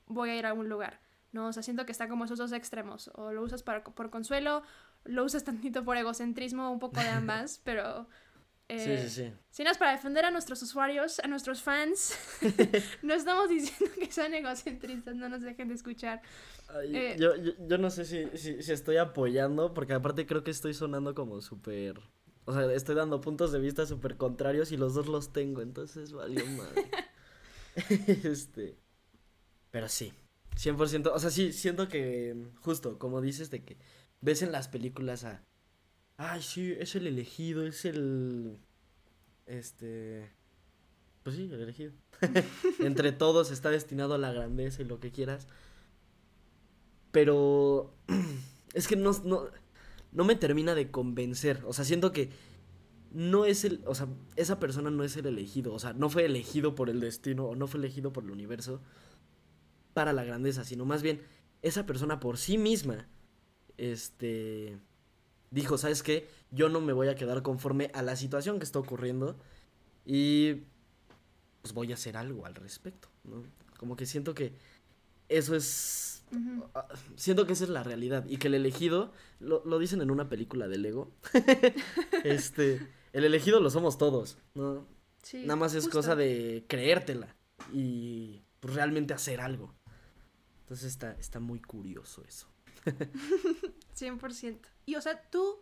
voy 0.06 0.30
a 0.30 0.36
ir 0.36 0.46
a 0.46 0.50
algún 0.50 0.68
lugar, 0.68 1.00
¿no? 1.32 1.46
O 1.46 1.52
sea, 1.52 1.62
siento 1.62 1.86
que 1.86 1.92
está 1.92 2.08
como 2.08 2.24
esos 2.24 2.38
dos 2.38 2.52
extremos, 2.52 3.10
o 3.14 3.32
lo 3.32 3.42
usas 3.42 3.62
para, 3.62 3.84
por 3.84 4.10
consuelo, 4.10 4.62
lo 5.04 5.24
usas 5.24 5.44
tantito 5.44 5.84
por 5.84 5.96
egocentrismo, 5.96 6.70
un 6.70 6.78
poco 6.78 7.00
de 7.00 7.08
ambas, 7.08 7.60
pero... 7.64 8.08
Sí, 8.78 8.90
eh, 8.90 9.08
sí, 9.08 9.24
sí. 9.24 9.32
si 9.50 9.64
no 9.64 9.70
es 9.70 9.78
para 9.78 9.92
defender 9.92 10.24
a 10.24 10.30
nuestros 10.30 10.62
usuarios, 10.62 11.18
a 11.20 11.26
nuestros 11.26 11.62
fans, 11.62 12.16
no 13.02 13.14
estamos 13.14 13.48
diciendo 13.48 13.94
que 13.98 14.12
sean 14.12 14.32
egocentristas, 14.34 15.16
no 15.16 15.28
nos 15.28 15.42
dejen 15.42 15.68
de 15.68 15.74
escuchar. 15.74 16.22
Ay, 16.68 16.96
Eh, 16.96 17.16
yo, 17.18 17.34
yo, 17.36 17.52
yo 17.66 17.78
no 17.78 17.90
sé 17.90 18.04
si, 18.04 18.26
si, 18.36 18.62
si 18.62 18.72
estoy 18.72 18.98
apoyando, 18.98 19.74
porque 19.74 19.94
aparte 19.94 20.26
creo 20.26 20.44
que 20.44 20.52
estoy 20.52 20.74
sonando 20.74 21.14
como 21.14 21.40
súper... 21.40 21.98
O 22.44 22.52
sea, 22.52 22.72
estoy 22.72 22.94
dando 22.94 23.20
puntos 23.20 23.52
de 23.52 23.60
vista 23.60 23.86
súper 23.86 24.16
contrarios 24.16 24.72
y 24.72 24.76
los 24.76 24.94
dos 24.94 25.06
los 25.06 25.32
tengo, 25.32 25.62
entonces 25.62 26.12
valió 26.12 26.44
madre. 26.46 26.90
este... 28.24 28.76
Pero 29.70 29.88
sí, 29.88 30.12
100%. 30.56 31.10
O 31.12 31.18
sea, 31.18 31.30
sí, 31.30 31.52
siento 31.52 31.88
que 31.88 32.36
justo, 32.60 32.98
como 32.98 33.20
dices, 33.20 33.50
de 33.50 33.64
que 33.64 33.78
ves 34.20 34.42
en 34.42 34.52
las 34.52 34.68
películas 34.68 35.24
a... 35.24 35.44
Ay, 36.22 36.42
sí, 36.42 36.76
es 36.78 36.94
el 36.96 37.06
elegido, 37.06 37.66
es 37.66 37.86
el... 37.86 38.58
Este... 39.46 40.30
Pues 41.22 41.34
sí, 41.34 41.48
el 41.50 41.62
elegido. 41.62 41.92
Entre 42.78 43.10
todos 43.12 43.50
está 43.50 43.70
destinado 43.70 44.12
a 44.12 44.18
la 44.18 44.30
grandeza 44.30 44.82
y 44.82 44.84
lo 44.84 45.00
que 45.00 45.12
quieras. 45.12 45.48
Pero 47.10 47.94
es 48.74 48.86
que 48.86 48.96
no, 48.96 49.12
no, 49.24 49.46
no 50.12 50.24
me 50.24 50.36
termina 50.36 50.74
de 50.74 50.90
convencer. 50.90 51.62
O 51.64 51.72
sea, 51.72 51.86
siento 51.86 52.12
que 52.12 52.28
no 53.12 53.46
es 53.46 53.64
el, 53.64 53.82
o 53.86 53.94
sea, 53.94 54.06
esa 54.36 54.60
persona 54.60 54.90
no 54.90 55.04
es 55.04 55.16
el 55.16 55.24
elegido. 55.24 55.72
O 55.72 55.78
sea, 55.78 55.94
no 55.94 56.10
fue 56.10 56.26
elegido 56.26 56.74
por 56.74 56.90
el 56.90 57.00
destino 57.00 57.46
o 57.46 57.56
no 57.56 57.66
fue 57.66 57.80
elegido 57.80 58.12
por 58.12 58.24
el 58.24 58.30
universo 58.30 58.82
para 59.94 60.12
la 60.12 60.24
grandeza, 60.24 60.66
sino 60.66 60.84
más 60.84 61.00
bien 61.00 61.22
esa 61.62 61.86
persona 61.86 62.20
por 62.20 62.36
sí 62.36 62.58
misma, 62.58 63.08
este, 63.78 64.78
dijo, 65.50 65.78
¿sabes 65.78 66.02
qué? 66.02 66.28
Yo 66.50 66.68
no 66.68 66.80
me 66.80 66.92
voy 66.92 67.08
a 67.08 67.14
quedar 67.14 67.42
conforme 67.42 67.90
a 67.94 68.02
la 68.02 68.16
situación 68.16 68.58
que 68.58 68.64
está 68.64 68.78
ocurriendo 68.78 69.36
y 70.04 70.62
pues 71.62 71.74
voy 71.74 71.90
a 71.92 71.94
hacer 71.94 72.16
algo 72.16 72.46
al 72.46 72.54
respecto, 72.54 73.08
¿no? 73.24 73.42
Como 73.78 73.96
que 73.96 74.06
siento 74.06 74.34
que 74.34 74.54
eso 75.28 75.54
es. 75.54 76.24
Ah, 76.74 76.86
Siento 77.16 77.46
que 77.46 77.54
esa 77.54 77.64
es 77.64 77.70
la 77.70 77.82
realidad 77.82 78.24
y 78.28 78.36
que 78.36 78.48
el 78.48 78.54
elegido, 78.54 79.12
lo, 79.40 79.62
lo 79.64 79.78
dicen 79.78 80.00
en 80.00 80.10
una 80.10 80.28
película 80.28 80.68
de 80.68 80.78
Lego, 80.78 81.10
este, 82.24 82.86
el 83.12 83.24
elegido 83.24 83.60
lo 83.60 83.70
somos 83.70 83.98
todos, 83.98 84.38
¿no? 84.54 84.86
Sí, 85.22 85.42
Nada 85.42 85.56
más 85.56 85.74
es 85.74 85.84
justo. 85.84 85.98
cosa 85.98 86.16
de 86.16 86.64
creértela 86.68 87.36
y 87.72 88.42
pues, 88.60 88.74
realmente 88.74 89.12
hacer 89.12 89.40
algo. 89.40 89.74
Entonces 90.62 90.86
está, 90.88 91.12
está 91.12 91.40
muy 91.40 91.60
curioso 91.60 92.22
eso. 92.26 92.46
100%. 93.96 94.58
Y, 94.86 94.96
o 94.96 95.00
sea, 95.00 95.20
tú, 95.30 95.58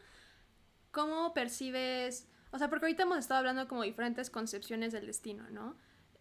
¿cómo 0.91 1.35
percibes? 1.35 2.29
O 2.51 2.59
sea, 2.59 2.71
porque 2.71 2.87
ahorita 2.87 3.03
hemos 3.03 3.19
estado 3.19 3.39
hablando 3.39 3.69
como 3.69 3.83
diferentes 3.83 4.31
concepciones 4.31 4.93
del 4.93 5.07
destino, 5.07 5.49
¿no? 5.51 5.77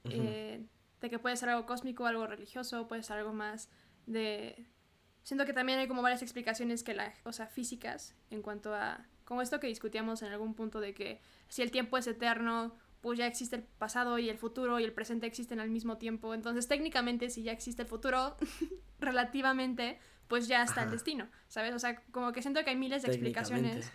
Eh, 0.06 0.66
de 1.02 1.10
que 1.10 1.20
puede 1.20 1.36
ser 1.36 1.50
algo 1.50 1.66
cósmico, 1.66 2.06
algo 2.06 2.28
religioso, 2.28 2.88
puede 2.88 3.04
ser 3.04 3.18
algo 3.18 3.34
más 3.34 3.70
de... 4.06 4.68
Siento 5.24 5.46
que 5.46 5.54
también 5.54 5.80
hay 5.80 5.88
como 5.88 6.02
varias 6.02 6.22
explicaciones 6.22 6.84
que 6.84 6.94
la, 6.94 7.14
o 7.26 7.34
sea, 7.34 7.48
físicas 7.48 8.16
en 8.30 8.42
cuanto 8.42 8.74
a, 8.74 9.06
como 9.26 9.42
esto 9.42 9.60
que 9.60 9.68
discutíamos 9.68 10.22
en 10.22 10.32
algún 10.32 10.54
punto 10.54 10.80
de 10.80 10.94
que 10.94 11.20
si 11.50 11.62
el 11.62 11.70
tiempo 11.70 11.98
es 11.98 12.08
eterno, 12.08 12.74
pues 13.02 13.20
ya 13.20 13.28
existe 13.28 13.58
el 13.58 13.64
pasado 13.64 14.20
y 14.20 14.30
el 14.30 14.38
futuro 14.38 14.80
y 14.80 14.84
el 14.84 14.94
presente 14.94 15.28
existen 15.28 15.60
al 15.60 15.70
mismo 15.70 15.98
tiempo. 15.98 16.34
Entonces, 16.34 16.68
técnicamente, 16.68 17.30
si 17.30 17.44
ya 17.44 17.52
existe 17.52 17.82
el 17.82 17.88
futuro, 17.88 18.38
relativamente, 19.00 20.00
pues 20.28 20.48
ya 20.48 20.64
está 20.64 20.84
el 20.84 20.92
destino, 20.92 21.28
¿sabes? 21.48 21.74
O 21.74 21.80
sea, 21.80 22.02
como 22.12 22.32
que 22.32 22.42
siento 22.42 22.64
que 22.64 22.70
hay 22.72 22.76
miles 22.76 23.04
de 23.04 23.10
explicaciones. 23.10 23.92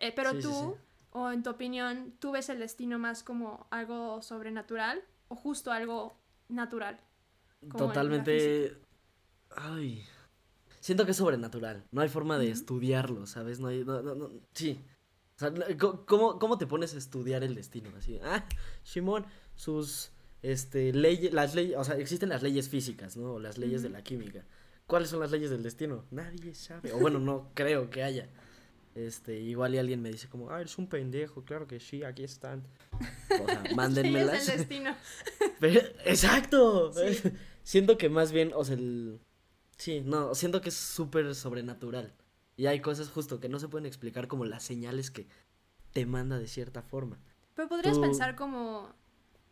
Eh, 0.00 0.12
pero 0.14 0.32
Sí, 0.32 0.42
tú, 0.42 0.50
sí. 0.76 0.80
o 1.10 1.30
en 1.30 1.42
tu 1.42 1.50
opinión, 1.50 2.14
¿tú 2.18 2.32
ves 2.32 2.48
el 2.48 2.58
destino 2.58 2.98
más 2.98 3.22
como 3.22 3.66
algo 3.70 4.20
sobrenatural 4.22 5.02
o 5.28 5.36
justo 5.36 5.70
algo 5.72 6.16
natural? 6.48 7.00
Totalmente. 7.76 8.76
Ay. 9.56 10.04
Siento 10.80 11.04
que 11.04 11.12
es 11.12 11.16
sobrenatural. 11.16 11.84
No 11.92 12.00
hay 12.00 12.08
forma 12.08 12.38
de 12.38 12.50
estudiarlo, 12.50 13.26
¿sabes? 13.26 13.60
No 13.60 13.68
hay. 13.68 13.84
No, 13.84 14.02
no, 14.02 14.14
no, 14.14 14.30
Sí. 14.52 14.80
O 15.36 15.38
sea, 15.38 15.52
¿cómo, 16.06 16.38
¿cómo 16.38 16.58
te 16.58 16.66
pones 16.66 16.94
a 16.94 16.98
estudiar 16.98 17.42
el 17.44 17.54
destino? 17.54 17.90
Así. 17.96 18.18
Ah, 18.22 18.44
Simón, 18.82 19.26
sus. 19.54 20.10
Este, 20.42 20.92
leyes. 20.92 21.32
Las 21.32 21.54
leyes. 21.54 21.76
O 21.76 21.84
sea, 21.84 21.96
existen 21.96 22.28
las 22.28 22.42
leyes 22.42 22.68
físicas, 22.68 23.16
¿no? 23.16 23.34
O 23.34 23.38
las 23.38 23.58
leyes 23.58 23.82
de 23.82 23.90
la 23.90 24.02
química. 24.02 24.44
¿Cuáles 24.86 25.08
son 25.08 25.20
las 25.20 25.30
leyes 25.30 25.50
del 25.50 25.62
destino? 25.62 26.04
Nadie 26.10 26.54
sabe. 26.54 26.92
O 26.92 26.98
bueno, 26.98 27.18
no 27.18 27.50
creo 27.54 27.88
que 27.90 28.02
haya. 28.02 28.28
Este, 28.94 29.40
igual 29.40 29.74
y 29.74 29.78
alguien 29.78 30.02
me 30.02 30.10
dice 30.10 30.28
como, 30.28 30.50
ah, 30.50 30.60
eres 30.60 30.76
un 30.76 30.86
pendejo, 30.86 31.44
claro 31.44 31.66
que 31.66 31.80
sí, 31.80 32.04
aquí 32.04 32.24
están. 32.24 32.62
O 33.40 33.46
sea, 33.46 33.62
mándenmelas. 33.74 34.46
del 34.46 34.58
destino. 34.58 34.94
Pero- 35.60 35.80
exacto. 36.04 36.92
Sí. 36.92 37.22
Siento 37.62 37.96
que 37.96 38.08
más 38.08 38.32
bien, 38.32 38.52
o 38.54 38.64
sea, 38.64 38.74
el... 38.76 39.20
Sí, 39.78 40.00
no, 40.04 40.34
siento 40.34 40.60
que 40.60 40.68
es 40.68 40.74
súper 40.76 41.34
sobrenatural. 41.34 42.12
Y 42.56 42.66
hay 42.66 42.80
cosas 42.80 43.08
justo 43.08 43.40
que 43.40 43.48
no 43.48 43.58
se 43.58 43.68
pueden 43.68 43.86
explicar 43.86 44.28
como 44.28 44.44
las 44.44 44.62
señales 44.62 45.10
que 45.10 45.26
te 45.92 46.04
manda 46.06 46.38
de 46.38 46.46
cierta 46.48 46.82
forma. 46.82 47.18
Pero 47.54 47.68
podrías 47.68 47.94
Tú- 47.94 48.00
pensar 48.02 48.34
como, 48.36 48.94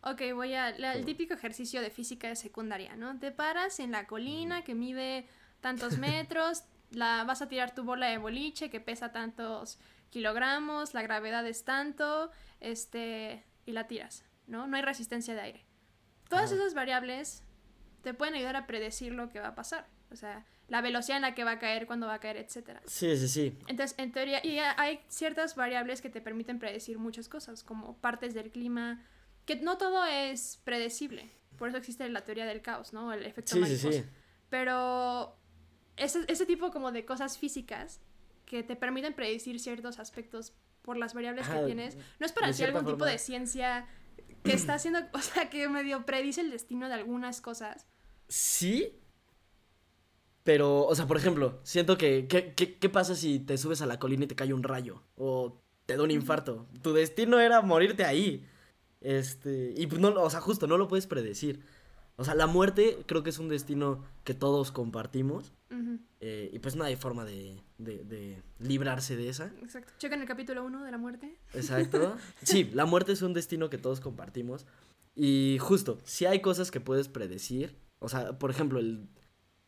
ok, 0.03 0.23
voy 0.35 0.55
a, 0.55 0.71
la- 0.79 0.95
el 0.95 1.05
típico 1.05 1.35
ejercicio 1.35 1.81
de 1.81 1.91
física 1.91 2.29
de 2.29 2.37
secundaria, 2.37 2.97
¿no? 2.97 3.19
Te 3.19 3.31
paras 3.33 3.81
en 3.81 3.93
la 3.93 4.07
colina 4.07 4.63
que 4.65 4.75
mide 4.75 5.27
tantos 5.61 5.99
metros, 5.99 6.65
la 6.91 7.25
vas 7.25 7.43
a 7.43 7.49
tirar 7.49 7.75
tu 7.75 7.85
bola 7.85 8.07
de 8.09 8.19
boliche 8.19 8.71
que 8.71 8.81
pesa 8.81 9.13
tantos 9.13 9.79
kilogramos, 10.11 10.93
la 10.95 11.03
gravedad 11.03 11.47
es 11.47 11.65
tanto, 11.65 12.31
este, 12.59 13.45
y 13.67 13.73
la 13.73 13.87
tiras, 13.87 14.25
¿no? 14.47 14.67
No 14.67 14.77
hay 14.77 14.83
resistencia 14.83 15.35
de 15.35 15.41
aire. 15.41 15.65
Todas 16.29 16.47
Ajá. 16.47 16.55
esas 16.57 16.75
variables 16.75 17.45
te 18.03 18.15
pueden 18.15 18.35
ayudar 18.35 18.57
a 18.57 18.67
predecir 18.67 19.13
lo 19.13 19.29
que 19.29 19.39
va 19.41 19.49
a 19.49 19.55
pasar, 19.55 19.87
o 20.11 20.17
sea, 20.17 20.47
la 20.69 20.81
velocidad 20.81 21.17
en 21.17 21.23
la 21.23 21.35
que 21.35 21.45
va 21.45 21.53
a 21.53 21.59
caer, 21.59 21.87
cuándo 21.87 22.07
va 22.07 22.15
a 22.15 22.21
caer, 22.21 22.37
etcétera. 22.37 22.81
Sí, 22.87 23.17
sí, 23.17 23.29
sí. 23.29 23.59
Entonces, 23.67 23.97
en 23.99 24.13
teoría, 24.13 24.45
y 24.45 24.59
ha- 24.59 24.75
hay 24.81 25.01
ciertas 25.09 25.57
variables 25.57 26.01
que 26.01 26.11
te 26.11 26.21
permiten 26.21 26.59
predecir 26.59 26.99
muchas 26.99 27.29
cosas, 27.29 27.63
como 27.65 27.97
partes 27.99 28.35
del 28.35 28.51
clima, 28.51 29.05
que 29.45 29.57
no 29.57 29.79
todo 29.79 30.05
es 30.05 30.61
predecible. 30.65 31.31
Por 31.57 31.69
eso 31.69 31.79
existe 31.79 32.09
la 32.09 32.25
teoría 32.25 32.47
del 32.47 32.63
caos, 32.63 32.93
¿no? 32.93 33.13
El 33.13 33.27
efecto 33.27 33.53
Sí, 33.53 33.57
sí, 33.57 33.61
mariposa. 33.61 33.93
sí. 33.93 34.05
Pero 34.49 35.37
ese, 35.97 36.25
ese 36.29 36.47
tipo 36.47 36.71
como 36.71 36.93
de 36.93 37.05
cosas 37.05 37.39
físicas 37.39 38.01
que 38.47 38.63
te 38.63 38.77
permiten 38.77 39.15
predecir 39.15 39.61
ciertos 39.61 39.99
aspectos 39.99 40.55
por 40.83 40.97
las 40.97 41.15
variables 41.15 41.47
Ajá, 41.47 41.61
que 41.61 41.67
tienes, 41.67 41.97
no 42.19 42.27
es 42.27 42.33
para 42.33 42.47
de 42.47 42.53
decir 42.53 42.67
algún 42.67 42.87
tipo 42.87 43.05
de 43.05 43.19
ciencia 43.19 43.87
que 44.43 44.53
está 44.55 44.75
haciendo, 44.75 45.01
o 45.13 45.21
sea, 45.21 45.51
que 45.51 45.69
medio 45.69 46.07
predice 46.07 46.41
el 46.41 46.51
destino 46.51 46.89
de 46.89 46.95
algunas 46.95 47.41
cosas. 47.41 47.87
Sí. 48.29 48.97
Pero, 50.43 50.87
o 50.87 50.95
sea, 50.95 51.07
por 51.07 51.19
ejemplo, 51.19 51.61
siento 51.63 51.99
que, 51.99 52.27
¿qué, 52.27 52.55
qué, 52.55 52.79
qué 52.79 52.89
pasa 52.89 53.15
si 53.15 53.39
te 53.39 53.59
subes 53.59 53.83
a 53.83 53.87
la 53.87 53.99
colina 53.99 54.25
y 54.25 54.27
te 54.29 54.35
cae 54.35 54.55
un 54.55 54.63
rayo? 54.63 55.05
O 55.17 55.61
te 55.87 55.97
da 55.97 56.03
un 56.03 56.11
infarto. 56.11 56.67
Tu 56.83 56.93
destino 56.95 57.39
era 57.39 57.61
morirte 57.61 58.05
ahí. 58.05 58.49
Este, 59.01 59.75
y 59.77 59.87
pues 59.87 60.01
no, 60.01 60.09
o 60.11 60.31
sea, 60.31 60.41
justo, 60.41 60.67
no 60.67 60.77
lo 60.79 60.89
puedes 60.89 61.07
predecir. 61.07 61.61
O 62.17 62.25
sea, 62.25 62.35
la 62.35 62.47
muerte 62.47 62.99
creo 63.07 63.23
que 63.23 63.31
es 63.31 63.39
un 63.39 63.49
destino 63.49 64.05
que 64.25 64.35
todos 64.35 64.73
compartimos. 64.73 65.53
Ujú, 65.71 66.01
eh, 66.21 66.51
y 66.53 66.59
pues 66.59 66.77
no 66.77 66.85
hay 66.85 66.97
forma 66.97 67.25
de, 67.25 67.63
de, 67.79 68.05
de 68.05 68.43
librarse 68.59 69.17
de 69.17 69.31
esa. 69.31 69.47
exacto. 69.63 69.93
Chequen 69.99 70.21
el 70.21 70.27
capítulo 70.27 70.65
1 70.65 70.85
de 70.85 70.91
la 70.91 70.99
muerte. 70.99 71.39
Exacto. 71.55 72.17
Sí, 72.43 72.71
la 72.75 72.85
muerte 72.85 73.13
es 73.13 73.23
un 73.23 73.33
destino 73.33 73.71
que 73.71 73.79
todos 73.79 74.01
compartimos. 74.01 74.67
Y 75.15 75.57
justo, 75.61 75.99
si 76.05 76.27
hay 76.27 76.41
cosas 76.41 76.71
que 76.71 76.81
puedes 76.81 77.09
predecir, 77.09 77.77
o 78.01 78.09
sea, 78.09 78.39
por 78.39 78.51
ejemplo, 78.51 78.79
el... 78.79 79.09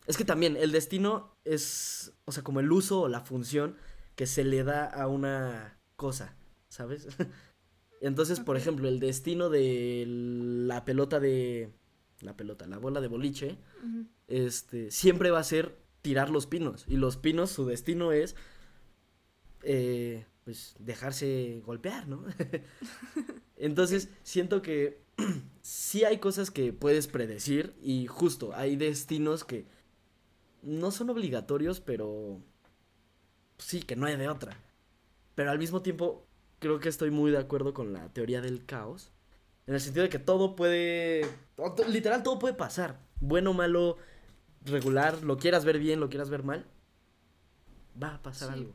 Es 0.07 0.17
que 0.17 0.25
también 0.25 0.57
el 0.57 0.73
destino 0.73 1.35
es, 1.45 2.12
o 2.25 2.33
sea, 2.33 2.43
como 2.43 2.61
el 2.61 2.71
uso 2.71 3.03
o 3.03 3.09
la 3.09 3.21
función 3.21 3.77
que 4.17 4.27
se 4.27 4.45
le 4.45 4.62
da 4.65 4.85
a 4.87 5.07
una 5.07 5.79
cosa, 5.97 6.37
¿sabes? 6.69 7.07
Entonces, 8.02 8.40
por 8.40 8.56
ejemplo, 8.56 8.88
el 8.88 8.99
destino 8.99 9.49
de 9.49 10.04
la 10.06 10.85
pelota 10.85 11.21
de... 11.21 11.71
La 12.21 12.37
pelota, 12.37 12.66
la 12.66 12.78
bola 12.78 13.00
de 13.00 13.09
boliche, 13.09 13.59
este, 14.28 14.92
siempre 14.92 15.30
va 15.30 15.40
a 15.40 15.44
ser 15.44 15.76
tirar 16.02 16.30
los 16.30 16.47
pinos. 16.47 16.85
Y 16.87 16.97
los 16.97 17.16
pinos, 17.16 17.50
su 17.50 17.64
destino 17.66 18.12
es, 18.12 18.37
eh, 19.62 20.26
pues, 20.44 20.75
dejarse 20.78 21.62
golpear, 21.64 22.06
¿no? 22.06 22.25
Entonces, 23.56 24.09
siento 24.23 24.62
que 24.62 25.02
sí 25.62 26.04
hay 26.04 26.18
cosas 26.18 26.50
que 26.50 26.73
puedes 26.73 27.09
predecir 27.09 27.75
y 27.82 28.06
justo, 28.06 28.52
hay 28.54 28.76
destinos 28.76 29.44
que 29.44 29.66
no 30.62 30.92
son 30.92 31.11
obligatorios, 31.11 31.80
pero 31.80 32.40
sí, 33.59 33.82
que 33.82 33.97
no 33.97 34.06
hay 34.06 34.16
de 34.16 34.28
otra. 34.28 34.56
Pero 35.35 35.50
al 35.50 35.59
mismo 35.59 35.82
tiempo, 35.82 36.26
creo 36.62 36.81
que 36.81 36.88
estoy 36.88 37.11
muy 37.11 37.31
de 37.31 37.38
acuerdo 37.38 37.75
con 37.75 37.92
la 37.92 38.09
teoría 38.09 38.40
del 38.40 38.64
caos. 38.64 39.11
En 39.66 39.75
el 39.75 39.81
sentido 39.81 40.04
de 40.04 40.09
que 40.09 40.19
todo 40.19 40.57
puede. 40.57 41.26
Literal, 41.88 42.23
todo 42.23 42.38
puede 42.38 42.54
pasar. 42.54 42.99
Bueno, 43.21 43.52
malo, 43.52 43.99
regular, 44.64 45.23
lo 45.23 45.37
quieras 45.37 45.64
ver 45.64 45.78
bien, 45.78 46.00
lo 46.00 46.09
quieras 46.09 46.31
ver 46.31 46.42
mal. 46.42 46.64
Va 48.02 48.14
a 48.14 48.23
pasar 48.23 48.49
Sí. 48.49 48.54
algo. 48.61 48.75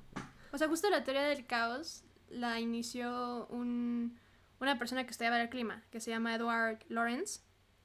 O 0.52 0.58
sea, 0.58 0.68
justo 0.68 0.90
la 0.90 1.04
teoría 1.04 1.24
del 1.24 1.46
caos 1.46 2.04
la 2.30 2.60
inició 2.60 3.48
un, 3.48 4.20
una 4.60 4.78
persona 4.78 5.06
que 5.06 5.12
estudiaba 5.12 5.42
el 5.42 5.50
clima, 5.50 5.84
que 5.92 6.00
se 6.00 6.12
llama 6.12 6.36
Edward 6.36 6.80
Lawrence, 6.90 7.42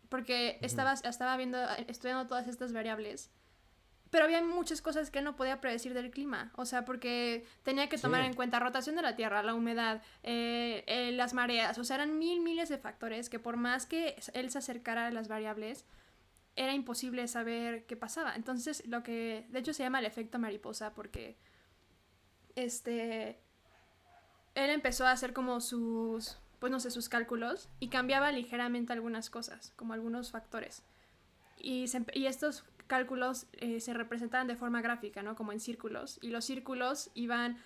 porque 0.08 0.58
estaba, 0.62 0.92
estaba 0.92 1.36
viendo, 1.36 1.58
estudiando 1.88 2.26
todas 2.26 2.46
estas 2.48 2.72
variables. 2.72 3.30
Pero 4.12 4.24
había 4.26 4.42
muchas 4.42 4.82
cosas 4.82 5.10
que 5.10 5.22
no 5.22 5.36
podía 5.36 5.60
predecir 5.62 5.94
del 5.94 6.10
clima. 6.10 6.52
O 6.56 6.66
sea, 6.66 6.84
porque 6.84 7.46
tenía 7.62 7.88
que 7.88 7.96
tomar 7.96 8.20
Sí. 8.20 8.26
en 8.26 8.34
cuenta 8.34 8.60
rotación 8.60 8.94
de 8.94 9.00
la 9.00 9.16
Tierra, 9.16 9.42
la 9.42 9.54
humedad, 9.54 10.02
eh, 10.22 10.84
eh, 10.86 11.12
las 11.12 11.32
mareas. 11.32 11.78
O 11.78 11.84
sea, 11.84 11.96
eran 11.96 12.18
mil, 12.18 12.40
miles 12.42 12.68
de 12.68 12.76
factores 12.76 13.30
que 13.30 13.38
por 13.38 13.56
más 13.56 13.86
que 13.86 14.14
él 14.34 14.50
se 14.50 14.58
acercara 14.58 15.06
a 15.06 15.10
las 15.10 15.28
variables, 15.28 15.86
era 16.56 16.74
imposible 16.74 17.26
saber 17.26 17.86
qué 17.86 17.96
pasaba. 17.96 18.34
Entonces, 18.36 18.86
lo 18.86 19.02
que 19.02 19.46
de 19.48 19.58
hecho 19.60 19.72
se 19.72 19.82
llama 19.82 19.98
el 20.00 20.04
efecto 20.04 20.38
mariposa, 20.38 20.92
porque 20.92 21.38
este 22.54 23.38
él 24.54 24.68
empezó 24.70 25.06
a 25.06 25.12
hacer 25.12 25.32
como 25.32 25.62
sus 25.62 26.36
pues 26.58 26.70
no 26.70 26.80
sé 26.80 26.90
sus 26.90 27.08
cálculos 27.08 27.70
y 27.80 27.88
cambiaba 27.88 28.30
ligeramente 28.30 28.92
algunas 28.92 29.30
cosas 29.30 29.72
como 29.76 29.94
algunos 29.94 30.30
factores 30.30 30.82
y, 31.58 31.88
se 31.88 32.04
y 32.12 32.26
estos 32.26 32.64
cálculos 32.94 33.46
eh, 33.52 33.80
se 33.80 33.92
representaban 33.94 34.46
de 34.48 34.56
forma 34.62 34.82
gráfica 34.82 35.22
no 35.22 35.34
como 35.34 35.50
en 35.52 35.60
círculos 35.60 36.18
y 36.20 36.28
los 36.28 36.44
círculos 36.44 37.10
iban 37.14 37.56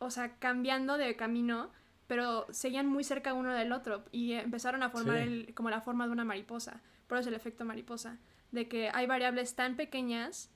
o 0.00 0.10
sea 0.10 0.26
cambiando 0.46 0.98
de 0.98 1.14
camino 1.14 1.70
pero 2.08 2.46
seguían 2.50 2.86
muy 2.94 3.04
cerca 3.04 3.34
uno 3.34 3.52
del 3.54 3.70
otro 3.72 4.04
y 4.10 4.32
empezaron 4.32 4.82
a 4.82 4.88
formar 4.90 5.18
Sí. 5.18 5.22
el, 5.28 5.54
como 5.54 5.70
la 5.70 5.80
forma 5.80 6.06
de 6.06 6.12
una 6.12 6.24
mariposa 6.24 6.80
por 7.06 7.18
eso 7.18 7.28
el 7.28 7.36
efecto 7.36 7.64
mariposa 7.64 8.18
de 8.50 8.66
que 8.66 8.90
hay 8.92 9.06
variables 9.06 9.54
tan 9.54 9.76
pequeñas 9.76 10.50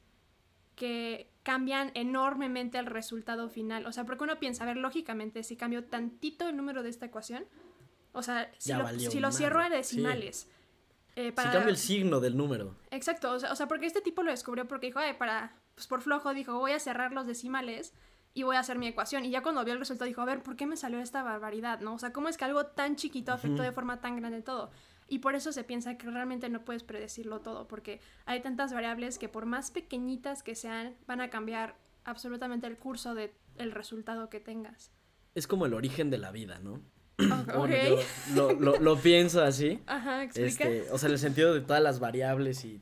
que 0.75 1.30
cambian 1.42 1.90
enormemente 1.94 2.78
el 2.78 2.87
resultado 2.87 3.49
final. 3.49 3.85
O 3.87 3.92
sea, 3.92 4.04
porque 4.04 4.25
uno 4.25 4.38
piensa, 4.38 4.64
a 4.64 4.66
ver, 4.66 4.78
lógicamente, 4.78 5.42
si 5.42 5.54
cambio 5.56 5.85
tantito 5.85 6.49
el 6.49 6.56
número 6.56 6.82
de 6.82 6.88
esta 6.88 7.04
ecuación, 7.06 7.44
o 8.12 8.23
sea, 8.23 8.50
si 8.59 8.71
Ya 8.71 8.78
lo, 8.78 8.88
si 8.88 9.11
cierro 9.32 9.61
a 9.61 9.82
Sí. 9.82 10.00
Eh, 11.16 11.26
Si 11.26 11.33
para- 11.33 11.50
cambia 11.52 11.71
el 11.71 11.76
signo 11.76 12.21
del 12.21 12.37
número. 12.37 12.75
Exacto, 12.90 13.33
o 13.33 13.38
sea, 13.38 13.52
o 13.52 13.57
sea, 13.57 13.69
porque 13.69 13.87
este 13.87 14.00
tipo 14.00 14.23
lo 14.23 14.31
descubrió 14.31 14.66
porque 14.66 14.87
dijo, 14.87 14.99
ay, 14.99 15.14
para, 15.14 15.54
pues 15.75 15.87
por 15.87 16.00
flojo, 16.02 16.33
dijo, 16.35 16.59
voy 16.59 16.73
a 16.73 16.78
cerrar 16.81 17.12
los 17.12 17.26
decimales 17.26 17.92
y 18.35 18.45
voy 18.45 18.57
a 18.57 18.61
hacer 18.61 18.78
mi 18.78 18.87
ecuación. 18.87 19.25
Y 19.25 19.31
ya 19.31 19.42
cuando 19.42 19.64
vio 19.64 19.75
el 19.75 19.78
resultado 19.81 20.07
dijo, 20.09 20.23
a 20.23 20.25
ver, 20.26 20.42
¿por 20.42 20.57
qué 20.57 20.66
me 20.66 20.76
salió 20.76 21.00
esta 21.00 21.23
barbaridad? 21.23 21.81
¿No? 21.81 21.95
O 21.95 21.99
sea, 21.99 22.12
¿cómo 22.12 22.28
es 22.28 22.37
que 22.37 22.45
algo 22.47 22.66
tan 22.66 22.97
chiquito 22.97 23.33
afectó 23.33 23.62
de 23.62 23.73
forma 23.73 24.00
tan 24.00 24.16
grande 24.16 24.40
todo? 24.42 24.70
Y 25.09 25.18
por 25.18 25.35
eso 25.35 25.53
se 25.53 25.64
piensa 25.64 25.98
que 25.98 26.09
realmente 26.11 26.48
no 26.48 26.64
puedes 26.64 26.83
predecirlo 26.85 27.40
todo, 27.40 27.68
porque 27.68 28.01
hay 28.25 28.40
tantas 28.40 28.72
variables 28.72 29.18
que 29.18 29.29
por 29.29 29.44
más 29.44 29.70
pequeñitas 29.70 30.42
que 30.42 30.55
sean, 30.55 30.96
van 31.07 31.20
a 31.20 31.29
cambiar 31.29 31.77
absolutamente 32.05 32.66
el 32.66 32.79
curso 32.79 33.14
del 33.14 33.33
resultado 33.72 34.31
que 34.31 34.40
tengas. 34.40 34.90
Es 35.35 35.46
como 35.46 35.66
el 35.66 35.75
origen 35.75 36.09
de 36.09 36.16
la 36.18 36.31
vida, 36.31 36.59
¿no? 36.61 36.81
Ok. 37.18 37.55
Bueno, 37.57 37.77
yo 37.77 37.98
lo, 38.35 38.53
lo- 38.53 38.79
lo 38.81 38.98
pienso 39.01 39.42
así. 39.42 39.81
Ajá, 39.87 40.22
explica. 40.25 40.64
Este, 40.68 40.90
o 40.90 40.98
sea, 40.98 41.09
en 41.09 41.12
el 41.12 41.18
sentido 41.18 41.55
de 41.55 41.61
todas 41.61 41.83
las 41.83 42.01
variables 42.01 42.64
y, 42.64 42.81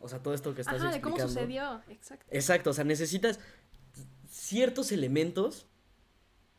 o 0.00 0.08
sea, 0.08 0.18
todo 0.20 0.34
esto 0.34 0.54
que 0.54 0.62
estás 0.62 0.80
Ajá, 0.80 0.90
de 0.92 1.00
cómo 1.00 1.16
explicando. 1.16 1.40
sucedió, 1.40 1.82
exacto. 1.94 2.26
Exacto, 2.30 2.70
o 2.70 2.72
sea, 2.72 2.84
necesitas 2.84 3.38
ciertos 4.28 4.90
elementos 4.92 5.66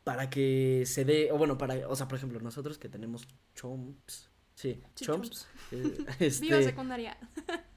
para 0.03 0.29
que 0.29 0.83
se 0.85 1.03
dé, 1.05 1.31
o 1.31 1.37
bueno, 1.37 1.57
para, 1.57 1.87
o 1.87 1.95
sea, 1.95 2.07
por 2.07 2.17
ejemplo, 2.17 2.39
nosotros 2.39 2.77
que 2.77 2.89
tenemos 2.89 3.27
chomps, 3.55 4.29
sí, 4.55 4.81
Sí, 4.95 5.05
chomps, 5.05 5.29
chomps. 5.29 5.47
eh, 5.71 5.97
Viva 6.41 6.57
este, 6.57 6.63
secundaria. 6.63 7.17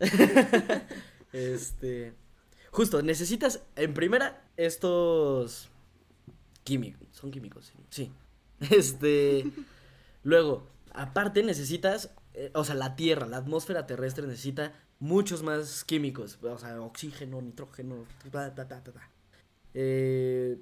este, 1.32 2.14
justo, 2.70 3.02
necesitas, 3.02 3.62
en 3.76 3.94
primera, 3.94 4.44
estos 4.56 5.68
químicos, 6.64 7.06
son 7.12 7.30
químicos, 7.30 7.66
sí, 7.66 7.72
sí, 7.90 8.12
este, 8.70 9.50
luego, 10.22 10.66
aparte 10.92 11.42
necesitas, 11.42 12.10
eh, 12.34 12.50
o 12.54 12.64
sea, 12.64 12.74
la 12.74 12.96
Tierra, 12.96 13.26
la 13.26 13.38
atmósfera 13.38 13.86
terrestre 13.86 14.26
necesita 14.26 14.72
muchos 14.98 15.42
más 15.42 15.84
químicos, 15.84 16.38
o 16.42 16.58
sea, 16.58 16.80
oxígeno, 16.80 17.40
nitrógeno. 17.42 18.06
Eh, 19.74 20.58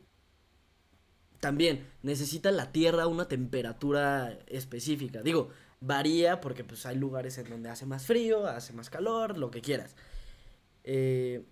también 1.40 1.86
necesita 2.02 2.50
la 2.50 2.72
Tierra 2.72 3.06
una 3.06 3.28
temperatura 3.28 4.38
específica. 4.46 5.22
Digo, 5.22 5.50
varía 5.80 6.40
porque 6.40 6.64
pues 6.64 6.86
hay 6.86 6.96
lugares 6.96 7.38
en 7.38 7.50
donde 7.50 7.68
hace 7.68 7.86
más 7.86 8.06
frío, 8.06 8.46
hace 8.46 8.72
más 8.72 8.90
calor, 8.90 9.38
lo 9.38 9.50
que 9.50 9.60
quieras. 9.60 9.94
Eh, 10.84 11.44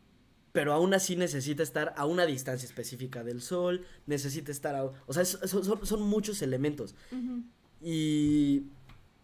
pero 0.53 0.73
aún 0.75 0.93
así 0.95 1.17
necesita 1.17 1.63
estar 1.63 1.95
a 1.97 2.05
una 2.07 2.27
distancia 2.27 2.67
específica 2.67 3.25
del 3.25 3.41
Sol, 3.41 3.85
necesita 4.07 4.53
estar 4.53 4.75
a... 4.75 4.85
O 4.85 5.13
sea, 5.13 5.23
es- 5.23 5.39
son, 5.83 6.03
muchos 6.03 6.43
elementos. 6.43 6.95
Y... 7.81 8.65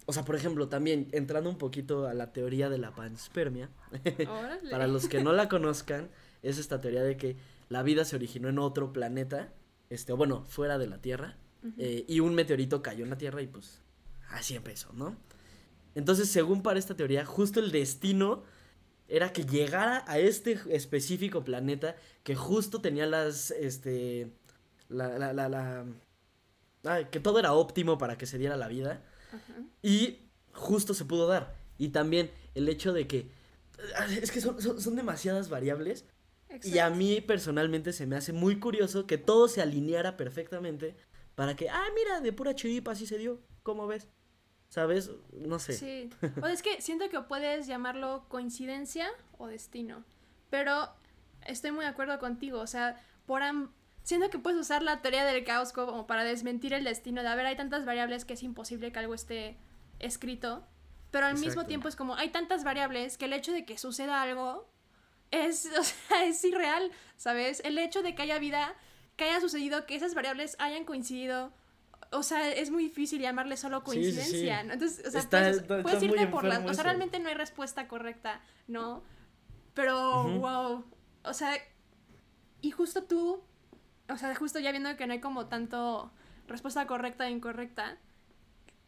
O 0.05 0.13
sea, 0.13 0.25
por 0.25 0.35
ejemplo, 0.35 0.69
también 0.69 1.07
entrando 1.11 1.51
un 1.51 1.59
poquito 1.59 2.07
a 2.07 2.15
la 2.15 2.33
teoría 2.33 2.67
de 2.67 2.79
la 2.79 2.95
panspermia, 2.95 3.69
para 4.71 4.87
los 4.87 5.07
que 5.07 5.21
no 5.21 5.33
la 5.33 5.47
conozcan, 5.47 6.09
es 6.41 6.57
esta 6.57 6.81
teoría 6.81 7.03
de 7.03 7.15
que 7.15 7.35
la 7.69 7.83
vida 7.83 8.03
se 8.05 8.15
originó 8.15 8.49
en 8.49 8.57
otro 8.57 8.91
planeta, 8.91 9.53
este, 9.91 10.11
bueno, 10.13 10.45
fuera 10.45 10.79
de 10.79 10.87
la 10.87 10.97
Tierra, 10.97 11.37
eh, 11.77 12.05
y 12.07 12.21
un 12.21 12.33
meteorito 12.33 12.81
cayó 12.81 13.03
en 13.03 13.11
la 13.11 13.19
Tierra 13.19 13.43
y 13.43 13.47
pues 13.47 13.81
así 14.31 14.55
empezó, 14.55 14.91
¿no? 14.93 15.15
Entonces, 15.93 16.27
según 16.27 16.63
para 16.63 16.79
esta 16.79 16.95
teoría, 16.95 17.23
justo 17.23 17.59
el 17.59 17.71
destino 17.71 18.43
era 19.09 19.33
que 19.33 19.45
llegara 19.45 20.03
a 20.07 20.19
este 20.19 20.59
específico 20.69 21.43
planeta 21.43 21.95
que 22.23 22.35
justo 22.35 22.79
tenía 22.81 23.05
las, 23.05 23.51
este, 23.51 24.31
la, 24.87 25.17
la, 25.19 25.33
la, 25.33 25.49
la- 25.49 25.85
ay, 26.83 27.05
que 27.11 27.19
todo 27.19 27.39
era 27.39 27.53
óptimo 27.53 27.97
para 27.97 28.17
que 28.17 28.25
se 28.25 28.37
diera 28.37 28.55
la 28.57 28.67
vida. 28.67 29.03
Ajá. 29.33 29.61
Y 29.81 30.19
justo 30.53 30.93
se 30.93 31.05
pudo 31.05 31.27
dar. 31.27 31.55
Y 31.77 31.89
también 31.89 32.31
el 32.55 32.69
hecho 32.69 32.93
de 32.93 33.07
que. 33.07 33.31
Es 34.21 34.31
que 34.31 34.41
son, 34.41 34.61
son, 34.61 34.81
son 34.81 34.95
demasiadas 34.95 35.49
variables. 35.49 36.05
Y 36.49 36.53
a 36.53 36.55
Exacto. 36.87 36.95
mí 36.95 37.21
personalmente 37.21 37.93
se 37.93 38.07
me 38.07 38.15
hace 38.15 38.33
muy 38.33 38.59
curioso 38.59 39.05
que 39.05 39.17
todo 39.17 39.47
se 39.47 39.61
alineara 39.61 40.17
perfectamente 40.17 40.95
para 41.35 41.55
que, 41.55 41.69
ah, 41.69 41.85
mira, 41.95 42.21
de 42.21 42.33
pura 42.33 42.55
chiripa 42.55 42.91
así 42.91 43.05
se 43.05 43.17
dio. 43.17 43.39
¿Cómo 43.63 43.85
ves? 43.87 44.07
¿Sabes? 44.69 45.11
No 45.33 45.59
sé. 45.59 45.73
Sí. 45.73 46.09
O 46.41 46.45
es 46.47 46.61
que 46.61 46.79
siento 46.81 47.09
que 47.09 47.19
puedes 47.21 47.65
llamarlo 47.67 48.25
coincidencia 48.29 49.09
o 49.37 49.47
destino. 49.47 50.03
Pero 50.49 50.89
estoy 51.45 51.71
muy 51.71 51.81
de 51.85 51.89
acuerdo 51.89 52.19
contigo. 52.19 52.59
O 52.59 52.67
sea, 52.67 53.01
por 53.25 53.41
am- 53.41 53.71
siento 54.03 54.29
que 54.29 54.37
puedes 54.39 54.59
usar 54.59 54.83
la 54.83 55.01
teoría 55.01 55.25
del 55.25 55.43
caos 55.43 55.73
como 55.73 56.05
para 56.05 56.23
desmentir 56.23 56.73
el 56.73 56.83
destino. 56.83 57.23
De 57.23 57.27
a 57.29 57.35
ver, 57.35 57.47
hay 57.47 57.55
tantas 57.55 57.85
variables 57.85 58.25
que 58.25 58.33
es 58.33 58.43
imposible 58.43 58.91
que 58.91 58.99
algo 58.99 59.15
esté 59.15 59.57
escrito. 59.99 60.65
Pero 61.11 61.25
al 61.25 61.33
mismo 61.33 61.47
Exacto. 61.47 61.67
tiempo 61.67 61.87
es 61.87 61.95
como 61.95 62.13
hay 62.15 62.29
tantas 62.29 62.63
variables 62.63 63.17
que 63.17 63.25
el 63.25 63.33
hecho 63.33 63.51
de 63.51 63.65
que 63.65 63.77
suceda 63.79 64.21
algo 64.21 64.69
es, 65.31 65.65
o 65.79 65.83
sea, 65.83 66.25
es 66.25 66.43
irreal, 66.43 66.91
¿sabes? 67.17 67.61
El 67.65 67.77
hecho 67.79 68.03
de 68.03 68.13
que 68.13 68.21
haya 68.21 68.37
vida, 68.37 68.75
que 69.15 69.23
haya 69.23 69.41
sucedido, 69.41 69.87
que 69.87 69.95
esas 69.95 70.13
variables 70.13 70.55
hayan 70.59 70.85
coincidido. 70.85 71.51
O 72.11 72.23
sea, 72.23 72.51
es 72.51 72.71
muy 72.71 72.83
difícil 72.85 73.21
llamarle 73.21 73.55
solo 73.55 73.83
Sí, 73.85 73.91
sí, 73.91 74.11
sí. 74.11 74.15
coincidencia, 74.17 74.63
¿no? 74.63 74.73
Entonces, 74.73 75.05
o 75.07 75.11
sea, 75.11 75.19
Está- 75.19 75.39
puedes, 75.39 75.57
está- 75.57 75.81
puedes 75.83 75.97
está 76.03 76.07
muy 76.07 76.19
irte 76.19 76.31
por 76.31 76.43
las... 76.43 76.65
O 76.65 76.73
sea, 76.73 76.83
realmente 76.83 77.19
no 77.19 77.29
hay 77.29 77.35
respuesta 77.35 77.87
correcta, 77.87 78.41
¿no? 78.67 79.03
Pero, 79.75 80.23
wow. 80.39 80.85
O 81.23 81.33
sea, 81.33 81.53
y 82.61 82.71
justo 82.71 83.03
tú, 83.03 83.43
o 84.09 84.17
sea, 84.17 84.33
justo 84.35 84.59
ya 84.59 84.71
viendo 84.71 84.95
que 84.97 85.05
no 85.05 85.13
hay 85.13 85.19
como 85.21 85.45
tanto 85.47 86.11
respuesta 86.47 86.87
correcta 86.87 87.27
e 87.27 87.31
incorrecta, 87.31 87.97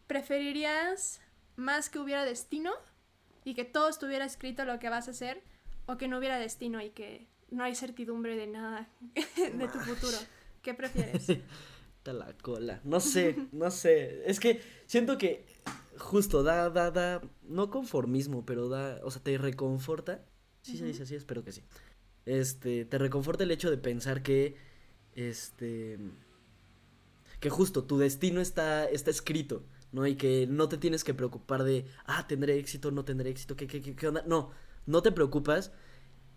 ¿preferirías 0.07 1.21
más 1.55 1.89
que 1.89 1.99
hubiera 1.99 2.25
destino 2.25 2.71
y 3.43 3.53
que 3.53 3.65
todo 3.65 3.89
estuviera 3.89 4.25
escrito 4.25 4.65
lo 4.65 4.79
que 4.79 4.89
vas 4.89 5.07
a 5.07 5.11
hacer 5.11 5.43
o 5.85 5.97
que 5.97 6.07
no 6.07 6.17
hubiera 6.17 6.37
destino 6.39 6.81
y 6.81 6.89
que 6.89 7.27
no 7.49 7.63
hay 7.63 7.75
certidumbre 7.75 8.35
de 8.35 8.47
nada 8.47 8.87
de 9.35 9.67
tu 9.67 9.79
futuro. 9.79 10.17
¿Qué 10.61 10.73
prefieres? 10.73 11.27
La 12.03 12.33
cola. 12.41 12.81
No 12.83 12.99
sé, 12.99 13.35
no 13.51 13.69
sé. 13.71 14.23
Es 14.25 14.39
que 14.39 14.61
siento 14.87 15.17
que 15.17 15.45
justo 15.97 16.43
da, 16.43 16.69
da, 16.69 16.91
da, 16.91 17.21
no 17.43 17.69
conformismo, 17.69 18.45
pero 18.45 18.69
da, 18.69 18.99
o 19.03 19.11
sea, 19.11 19.21
te 19.21 19.37
reconforta. 19.37 20.25
Sí 20.61 20.77
se 20.77 20.85
dice 20.85 21.03
así, 21.03 21.15
espero 21.15 21.43
que 21.43 21.51
sí. 21.51 21.63
Este, 22.25 22.85
te 22.85 22.97
reconforta 22.97 23.43
el 23.43 23.51
hecho 23.51 23.69
de 23.69 23.77
pensar 23.77 24.23
que, 24.23 24.55
este, 25.15 25.99
que 27.39 27.49
justo 27.49 27.83
tu 27.83 27.97
destino 27.97 28.41
está, 28.41 28.85
está 28.85 29.09
escrito, 29.09 29.63
¿no? 29.91 30.05
Y 30.05 30.15
que 30.15 30.47
no 30.47 30.69
te 30.69 30.77
tienes 30.77 31.03
que 31.03 31.13
preocupar 31.13 31.63
de, 31.63 31.85
ah, 32.05 32.27
tendré 32.27 32.57
éxito, 32.57 32.91
no 32.91 33.05
tendré 33.05 33.29
éxito, 33.29 33.55
¿qué, 33.55 33.67
qué, 33.67 33.81
qué, 33.81 33.95
qué 33.95 34.07
onda? 34.07 34.23
No, 34.27 34.51
no 34.85 35.01
te 35.01 35.11
preocupas 35.11 35.71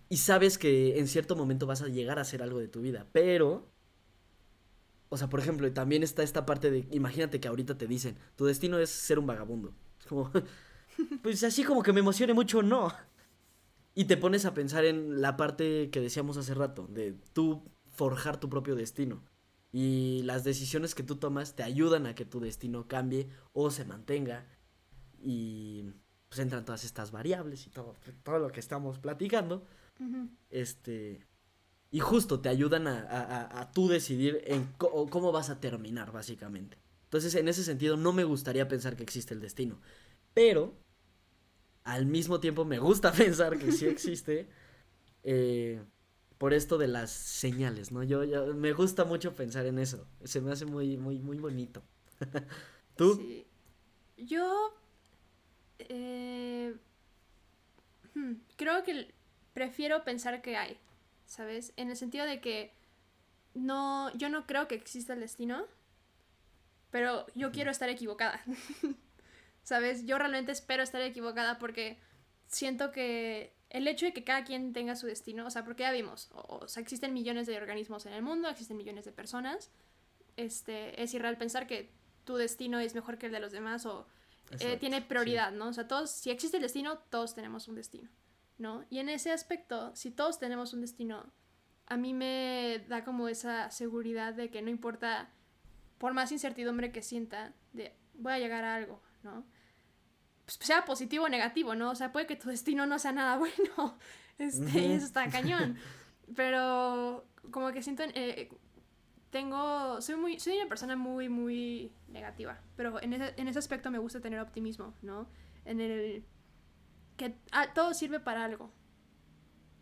y 0.09 0.19
sabes 0.19 0.59
que 0.59 0.99
en 0.99 1.09
cierto 1.09 1.37
momento 1.37 1.67
vas 1.67 1.83
a 1.83 1.89
llegar 1.89 2.19
a 2.19 2.23
hacer 2.23 2.43
algo 2.43 2.61
de 2.61 2.69
tu 2.69 2.81
vida, 2.81 3.09
pero 3.13 3.74
o 5.15 5.17
sea, 5.17 5.29
por 5.29 5.39
ejemplo, 5.39 5.73
también 5.73 6.03
está 6.03 6.25
esta 6.25 6.45
parte 6.45 6.73
de, 6.73 6.89
imagínate 6.91 7.39
que 7.39 7.47
ahorita 7.47 7.79
te 7.79 7.87
dicen, 7.87 8.17
tu 8.35 8.47
destino 8.47 8.81
es 8.81 8.91
ser 8.91 9.21
un 9.21 9.27
vagabundo. 9.29 9.73
Es 10.01 10.07
como, 10.07 10.29
pues 11.23 11.45
así 11.45 11.63
como 11.63 11.85
que 11.85 11.93
me 11.93 12.01
emocione 12.01 12.35
mucho, 12.35 12.63
no. 12.65 12.93
Y 13.95 14.07
te 14.07 14.17
pones 14.17 14.45
a 14.45 14.55
pensar 14.55 14.85
en 14.85 15.23
la 15.23 15.37
parte 15.37 15.89
que 15.91 16.01
decíamos 16.01 16.37
hace 16.37 16.53
rato, 16.53 16.89
de 16.89 17.13
tú 17.33 17.63
forjar 17.91 18.41
tu 18.41 18.51
propio 18.51 18.75
destino. 18.75 19.23
Y 19.71 20.23
las 20.25 20.43
decisiones 20.43 20.97
que 20.97 21.05
tú 21.05 21.15
tomas 21.15 21.55
te 21.55 21.63
ayudan 21.63 22.07
a 22.07 22.17
que 22.17 22.25
tu 22.25 22.41
destino 22.41 22.89
cambie 22.89 23.29
o 23.53 23.71
se 23.71 23.85
mantenga. 23.85 24.49
Y 25.23 25.93
pues 26.29 26.41
entran 26.41 26.65
todas 26.65 26.83
estas 26.83 27.13
variables 27.13 27.69
y 27.69 27.71
todo, 27.71 27.95
todo 28.25 28.41
lo 28.41 28.49
que 28.49 28.59
estamos 28.59 28.99
platicando. 28.99 29.65
Este, 30.51 31.25
y 31.95 32.01
justo 32.01 32.41
te 32.41 32.49
ayudan 32.49 32.89
a, 32.89 33.03
a, 33.03 33.61
a 33.61 33.71
tú 33.71 33.87
decidir 33.87 34.43
en 34.47 34.67
cómo 34.79 35.31
vas 35.31 35.49
a 35.49 35.61
terminar, 35.61 36.11
básicamente. 36.11 36.77
Entonces, 37.05 37.37
en 37.37 37.47
ese 37.47 37.63
sentido, 37.63 37.97
no 37.97 38.13
me 38.13 38.25
gustaría 38.25 38.67
pensar 38.67 38.97
que 38.97 39.05
existe 39.05 39.33
el 39.33 39.41
destino. 39.41 39.81
Pero, 40.35 40.75
al 41.85 42.07
mismo 42.07 42.41
tiempo, 42.41 42.65
me 42.65 42.81
gusta 42.81 43.13
pensar 43.17 43.61
que 43.61 43.71
sí 43.71 43.87
existe. 43.87 44.49
Eh, 45.23 45.85
por 46.37 46.53
esto 46.53 46.79
de 46.79 46.89
las 46.89 47.13
señales, 47.13 47.93
¿no? 47.93 48.03
Yo, 48.03 48.25
yo, 48.25 48.53
me 48.55 48.73
gusta 48.73 49.05
mucho 49.05 49.37
pensar 49.37 49.65
en 49.65 49.79
eso. 49.79 50.05
Se 50.25 50.41
me 50.41 50.51
hace 50.51 50.67
muy, 50.67 50.97
muy, 50.97 51.21
muy 51.21 51.39
bonito. 51.39 51.81
¿Tú? 52.97 53.15
Sí. 53.15 53.47
Yo 54.17 54.75
eh, 55.79 56.75
hmm, 58.15 58.33
creo 58.57 58.83
que 58.83 59.15
prefiero 59.53 60.03
pensar 60.03 60.43
que 60.43 60.57
hay. 60.57 60.77
¿Sabes? 61.27 61.73
En 61.77 61.91
el 61.91 61.97
sentido 61.97 62.27
de 62.27 62.41
que 62.41 62.73
no, 63.55 64.13
yo 64.17 64.29
no 64.29 64.47
creo 64.47 64.69
que 64.69 64.75
exista 64.75 65.15
el 65.15 65.21
destino, 65.21 65.67
pero 66.91 67.27
yo 67.35 67.53
quiero 67.53 67.71
estar 67.71 67.89
equivocada. 67.89 68.41
¿Sabes? 69.63 70.05
Yo 70.05 70.19
realmente 70.19 70.53
espero 70.53 70.83
estar 70.83 71.01
equivocada 71.01 71.59
porque 71.59 71.99
siento 72.47 72.93
que 72.93 73.55
el 73.71 73.89
hecho 73.89 74.07
de 74.07 74.13
que 74.13 74.23
cada 74.23 74.45
quien 74.45 74.73
tenga 74.73 74.95
su 74.95 75.07
destino, 75.07 75.47
o 75.47 75.51
sea, 75.51 75.65
porque 75.65 75.83
ya 75.83 75.91
vimos, 75.91 76.31
o, 76.33 76.69
sea, 76.69 76.83
existen 76.83 77.13
millones 77.13 77.47
de 77.47 77.57
organismos 77.57 78.07
en 78.07 78.13
el 78.13 78.23
mundo, 78.23 78.49
existen 78.49 78.77
millones 78.77 79.05
de 79.05 79.13
personas, 79.13 79.71
este, 80.37 81.03
es 81.03 81.15
irreal 81.15 81.39
pensar 81.39 81.67
que 81.67 81.91
tu 82.25 82.37
destino 82.37 82.79
es 82.79 82.95
mejor 82.95 83.19
que 83.19 83.27
el 83.27 83.33
de 83.33 83.41
los 83.41 83.53
demás 83.53 83.87
o 83.87 84.07
eh, 84.61 84.77
tiene 84.77 85.03
prioridad, 85.03 85.51
¿no? 85.53 85.69
O 85.69 85.73
sea, 85.73 85.89
todos, 85.89 86.11
si 86.11 86.31
existe 86.31 86.59
el 86.59 86.63
destino, 86.63 86.99
todos 87.11 87.35
tenemos 87.35 87.67
un 87.67 87.75
destino. 87.75 88.09
¿No? 88.59 88.85
Y 88.91 88.99
en 88.99 89.09
ese 89.09 89.33
aspecto, 89.33 89.95
si 89.95 90.11
todos 90.11 90.39
tenemos 90.39 90.73
un 90.73 90.81
destino, 90.81 91.33
a 91.87 91.97
mí 91.97 92.15
me 92.15 92.85
da 92.89 93.05
como 93.05 93.29
esa 93.29 93.71
seguridad 93.71 94.35
de 94.35 94.51
que 94.51 94.63
no 94.63 94.71
importa, 94.71 95.31
por 95.99 96.15
más 96.15 96.33
incertidumbre 96.33 96.93
que 96.93 97.03
sienta, 97.03 97.55
de 97.73 97.97
voy 98.15 98.33
a 98.33 98.39
llegar 98.39 98.65
a 98.65 98.77
algo, 98.77 99.03
¿no? 99.23 99.45
Pues 100.45 100.59
sea 100.61 100.85
positivo 100.85 101.25
o 101.25 101.29
negativo, 101.29 101.75
¿no? 101.75 101.91
O 101.91 101.95
sea, 101.95 102.13
puede 102.13 102.27
que 102.27 102.37
tu 102.37 102.49
destino 102.49 102.87
no 102.87 102.99
sea 102.99 103.13
nada 103.13 103.37
bueno, 103.39 103.99
este, 104.39 104.79
y 104.79 104.93
eso 104.93 105.07
está 105.07 105.29
cañón. 105.29 105.77
Pero 106.35 107.27
como 107.51 107.71
que 107.73 107.83
siento, 107.83 108.03
eh, 108.15 108.51
tengo, 109.31 110.01
soy 110.01 110.17
muy, 110.17 110.39
soy 110.41 110.57
una 110.57 110.69
persona 110.69 110.97
muy, 110.97 111.29
muy 111.29 111.93
negativa, 112.09 112.63
pero 112.77 113.03
en 113.03 113.13
ese, 113.15 113.35
en 113.37 113.49
ese 113.49 113.59
aspecto 113.59 113.91
me 113.91 113.99
gusta 113.99 114.21
tener 114.21 114.41
optimismo, 114.41 114.95
¿no? 115.03 115.29
En 115.65 115.81
el 115.81 116.25
que 117.17 117.37
ah, 117.53 117.73
todo 117.75 117.95
sirve 117.95 118.21
para 118.21 118.45
algo 118.45 118.73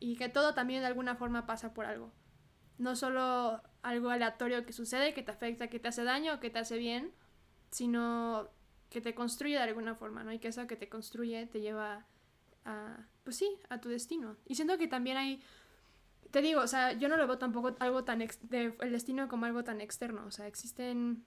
y 0.00 0.16
que 0.16 0.28
todo 0.28 0.54
también 0.54 0.80
de 0.80 0.86
alguna 0.86 1.14
forma 1.14 1.46
pasa 1.46 1.72
por 1.72 1.84
algo. 1.84 2.12
No 2.78 2.96
solo 2.96 3.62
algo 3.82 4.10
aleatorio 4.10 4.66
que 4.66 4.72
sucede, 4.72 5.14
que 5.14 5.22
te 5.22 5.30
afecta, 5.30 5.68
que 5.68 5.78
te 5.78 5.88
hace 5.88 6.04
daño, 6.04 6.40
que 6.40 6.50
te 6.50 6.58
hace 6.58 6.76
bien, 6.76 7.12
sino 7.70 8.48
que 8.90 9.00
te 9.00 9.14
construye 9.14 9.54
de 9.54 9.62
alguna 9.62 9.94
forma, 9.94 10.24
¿no? 10.24 10.32
Y 10.32 10.38
que 10.38 10.48
eso 10.48 10.66
que 10.66 10.76
te 10.76 10.88
construye 10.88 11.46
te 11.46 11.60
lleva 11.60 12.06
a, 12.64 13.06
pues 13.24 13.36
sí, 13.36 13.48
a 13.68 13.80
tu 13.80 13.88
destino. 13.88 14.36
Y 14.46 14.54
siento 14.54 14.76
que 14.76 14.88
también 14.88 15.16
hay, 15.16 15.42
te 16.30 16.42
digo, 16.42 16.60
o 16.60 16.66
sea, 16.66 16.92
yo 16.92 17.08
no 17.08 17.16
lo 17.16 17.26
veo 17.26 17.38
tampoco 17.38 17.76
algo 17.78 18.04
tan, 18.04 18.18
de, 18.18 18.74
el 18.80 18.92
destino 18.92 19.28
como 19.28 19.46
algo 19.46 19.64
tan 19.64 19.80
externo, 19.80 20.24
o 20.26 20.30
sea, 20.30 20.46
existen, 20.46 21.24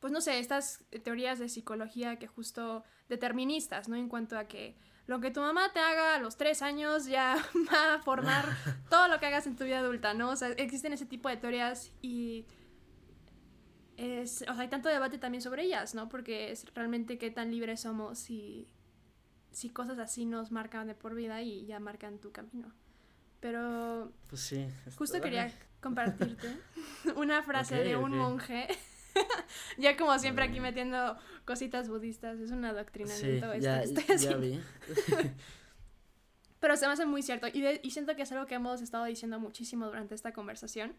pues 0.00 0.12
no 0.12 0.20
sé, 0.20 0.38
estas 0.38 0.84
teorías 1.02 1.38
de 1.38 1.48
psicología 1.48 2.18
que 2.18 2.26
justo 2.26 2.84
deterministas, 3.08 3.88
¿no? 3.88 3.96
En 3.96 4.08
cuanto 4.08 4.38
a 4.38 4.44
que 4.44 4.76
lo 5.06 5.20
que 5.20 5.30
tu 5.30 5.40
mamá 5.40 5.72
te 5.72 5.80
haga 5.80 6.14
a 6.14 6.18
los 6.18 6.36
tres 6.36 6.62
años 6.62 7.06
ya 7.06 7.36
va 7.72 7.94
a 7.94 7.98
formar 8.02 8.44
todo 8.90 9.08
lo 9.08 9.18
que 9.18 9.26
hagas 9.26 9.46
en 9.46 9.56
tu 9.56 9.64
vida 9.64 9.80
adulta, 9.80 10.14
¿no? 10.14 10.30
O 10.30 10.36
sea, 10.36 10.48
existen 10.50 10.92
ese 10.92 11.06
tipo 11.06 11.28
de 11.28 11.36
teorías 11.36 11.92
y 12.00 12.46
es, 13.96 14.42
o 14.42 14.54
sea, 14.54 14.60
hay 14.60 14.68
tanto 14.68 14.88
debate 14.88 15.18
también 15.18 15.42
sobre 15.42 15.64
ellas, 15.64 15.94
¿no? 15.94 16.08
Porque 16.08 16.50
es 16.50 16.66
realmente 16.74 17.18
qué 17.18 17.30
tan 17.30 17.50
libres 17.50 17.80
somos 17.80 18.18
si, 18.18 18.68
si 19.50 19.70
cosas 19.70 19.98
así 19.98 20.24
nos 20.24 20.50
marcan 20.50 20.86
de 20.86 20.94
por 20.94 21.14
vida 21.14 21.42
y 21.42 21.66
ya 21.66 21.78
marcan 21.80 22.18
tu 22.18 22.32
camino. 22.32 22.72
Pero... 23.40 24.12
Pues 24.28 24.40
sí. 24.40 24.66
Justo 24.96 25.20
quería 25.20 25.52
compartirte 25.80 26.48
una 27.16 27.42
frase 27.42 27.82
de 27.82 27.96
un 27.96 28.16
monje 28.16 28.68
ya 29.78 29.96
como 29.96 30.18
siempre 30.18 30.44
aquí 30.44 30.60
metiendo 30.60 31.16
cositas 31.44 31.88
budistas, 31.88 32.38
es 32.38 32.50
un 32.50 32.64
adoctrinamiento. 32.64 33.52
Sí, 33.54 33.60
ya, 33.60 33.84
ya 33.84 34.36
vi. 34.36 34.60
Pero 36.60 36.76
se 36.76 36.86
me 36.86 36.92
hace 36.92 37.06
muy 37.06 37.22
cierto 37.22 37.48
y, 37.48 37.64
y 37.82 37.90
siento 37.90 38.14
que 38.14 38.22
es 38.22 38.30
algo 38.32 38.46
que 38.46 38.54
hemos 38.54 38.80
estado 38.80 39.04
diciendo 39.04 39.40
muchísimo 39.40 39.86
durante 39.86 40.14
esta 40.14 40.32
conversación, 40.32 40.94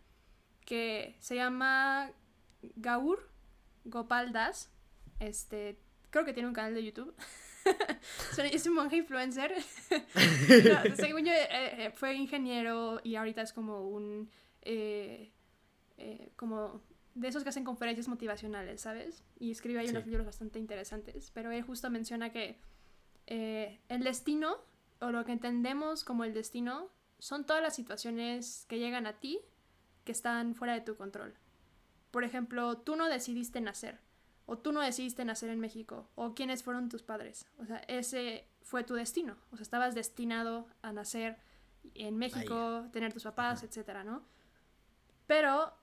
que 0.65 1.15
se 1.19 1.35
llama 1.35 2.11
Gaur 2.75 3.29
Gopal 3.85 4.33
Das, 4.33 4.69
este, 5.19 5.79
creo 6.09 6.25
que 6.25 6.33
tiene 6.33 6.49
un 6.49 6.53
canal 6.53 6.73
de 6.73 6.83
YouTube. 6.83 7.15
es 8.51 8.67
un 8.67 8.75
monje 8.75 8.97
influencer. 8.97 9.53
según 10.95 11.25
yo, 11.25 11.31
eh, 11.31 11.47
eh, 11.49 11.91
fue 11.95 12.13
ingeniero 12.13 12.99
y 13.03 13.15
ahorita 13.15 13.41
es 13.41 13.53
como 13.53 13.87
un... 13.87 14.29
Eh, 14.61 15.31
como 16.35 16.81
de 17.15 17.27
esos 17.27 17.43
que 17.43 17.49
hacen 17.49 17.63
conferencias 17.63 18.07
motivacionales, 18.07 18.81
¿sabes? 18.81 19.23
Y 19.39 19.51
escribe 19.51 19.79
ahí 19.79 19.89
unos 19.89 20.05
libros 20.05 20.25
bastante 20.25 20.59
interesantes. 20.59 21.31
Pero 21.31 21.51
él 21.51 21.61
justo 21.63 21.89
menciona 21.89 22.31
que 22.31 22.59
eh, 23.27 23.79
el 23.89 24.03
destino, 24.03 24.57
o 24.99 25.11
lo 25.11 25.23
que 25.25 25.31
entendemos 25.31 26.03
como 26.03 26.23
el 26.23 26.33
destino, 26.33 26.89
son 27.19 27.45
todas 27.45 27.61
las 27.61 27.75
situaciones 27.75 28.65
que 28.67 28.79
llegan 28.79 29.05
a 29.07 29.13
ti 29.19 29.39
que 30.03 30.11
están 30.11 30.55
fuera 30.55 30.73
de 30.73 30.81
tu 30.81 30.95
control. 30.95 31.33
Por 32.11 32.23
ejemplo, 32.23 32.77
tú 32.77 32.95
no 32.95 33.07
decidiste 33.07 33.61
nacer, 33.61 33.99
o 34.45 34.57
tú 34.57 34.71
no 34.71 34.81
decidiste 34.81 35.23
nacer 35.23 35.49
en 35.49 35.59
México, 35.59 36.09
o 36.15 36.35
quiénes 36.35 36.63
fueron 36.63 36.89
tus 36.89 37.01
padres. 37.01 37.47
O 37.57 37.65
sea, 37.65 37.77
ese 37.87 38.47
fue 38.61 38.83
tu 38.83 38.95
destino. 38.95 39.37
O 39.51 39.55
sea, 39.55 39.63
estabas 39.63 39.95
destinado 39.95 40.67
a 40.81 40.91
nacer 40.91 41.37
en 41.95 42.17
México, 42.17 42.87
tener 42.91 43.13
tus 43.13 43.23
papás, 43.23 43.63
etcétera, 43.63 44.03
¿no? 44.03 44.23
Pero 45.27 45.73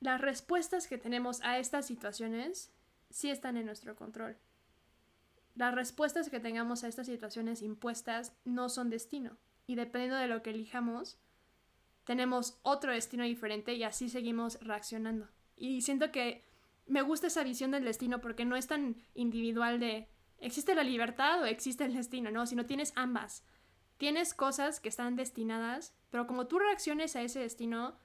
las 0.00 0.20
respuestas 0.20 0.86
que 0.86 0.98
tenemos 0.98 1.40
a 1.42 1.58
estas 1.58 1.86
situaciones 1.86 2.72
sí 3.10 3.30
están 3.30 3.56
en 3.56 3.66
nuestro 3.66 3.96
control. 3.96 4.36
Las 5.54 5.74
respuestas 5.74 6.28
que 6.28 6.40
tengamos 6.40 6.84
a 6.84 6.88
estas 6.88 7.06
situaciones 7.06 7.62
impuestas 7.62 8.36
no 8.44 8.68
son 8.68 8.90
destino. 8.90 9.38
Y 9.66 9.74
dependiendo 9.74 10.16
de 10.16 10.28
lo 10.28 10.42
que 10.42 10.50
elijamos, 10.50 11.18
tenemos 12.04 12.58
otro 12.62 12.92
destino 12.92 13.24
diferente 13.24 13.74
y 13.74 13.82
así 13.82 14.08
seguimos 14.08 14.60
reaccionando. 14.60 15.28
Y 15.56 15.80
siento 15.80 16.12
que 16.12 16.44
me 16.86 17.02
gusta 17.02 17.26
esa 17.26 17.42
visión 17.42 17.70
del 17.70 17.84
destino 17.84 18.20
porque 18.20 18.44
no 18.44 18.54
es 18.54 18.66
tan 18.66 18.96
individual 19.14 19.80
de 19.80 20.08
existe 20.38 20.74
la 20.74 20.84
libertad 20.84 21.42
o 21.42 21.46
existe 21.46 21.84
el 21.84 21.94
destino, 21.94 22.30
no, 22.30 22.46
sino 22.46 22.66
tienes 22.66 22.92
ambas. 22.94 23.44
Tienes 23.96 24.34
cosas 24.34 24.78
que 24.78 24.90
están 24.90 25.16
destinadas, 25.16 25.94
pero 26.10 26.26
como 26.26 26.46
tú 26.46 26.58
reacciones 26.58 27.16
a 27.16 27.22
ese 27.22 27.40
destino, 27.40 27.98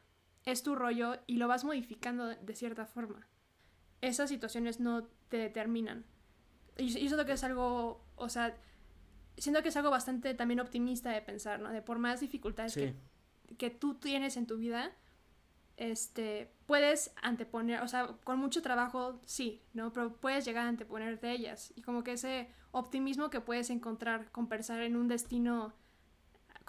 es 0.46 0.64
tu 0.64 0.76
rollo 0.76 1.18
y 1.28 1.38
lo 1.38 1.48
vas 1.48 1.64
modificando 1.64 2.28
de 2.28 2.56
cierta 2.56 2.86
forma. 2.86 3.28
Esas 4.02 4.30
situaciones 4.30 4.80
no 4.80 5.04
te 5.30 5.38
determinan. 5.38 6.06
Y 6.78 6.90
yo 6.90 7.00
siento 7.00 7.26
que 7.26 7.34
es 7.34 7.44
algo, 7.44 8.04
o 8.16 8.30
sea, 8.30 8.58
siento 9.38 9.62
que 9.62 9.70
es 9.70 9.78
algo 9.78 9.92
bastante 9.92 10.34
también 10.34 10.60
optimista 10.60 11.12
de 11.12 11.22
pensar, 11.22 11.60
¿no? 11.60 11.70
De 11.70 11.82
por 11.82 12.00
más 12.00 12.20
dificultades 12.20 12.74
que, 12.74 12.96
que 13.58 13.70
tú 13.70 13.96
tienes 13.96 14.38
en 14.38 14.48
tu 14.48 14.58
vida, 14.58 14.92
este, 15.78 16.52
puedes 16.66 17.14
anteponer, 17.22 17.82
o 17.82 17.88
sea, 17.88 18.08
con 18.24 18.40
mucho 18.40 18.62
trabajo, 18.62 19.20
sí, 19.26 19.64
¿no? 19.74 19.92
Pero 19.94 20.16
puedes 20.16 20.46
llegar 20.46 20.66
a 20.66 20.70
anteponerte 20.70 21.28
de 21.28 21.34
ellas. 21.34 21.74
Y 21.76 21.82
como 21.82 22.04
que 22.04 22.14
ese 22.14 22.50
optimismo 22.72 23.30
que 23.30 23.42
puedes 23.42 23.70
encontrar 23.70 24.32
con 24.32 24.48
pensar 24.48 24.82
en 24.82 24.96
un 24.96 25.08
destino 25.08 25.74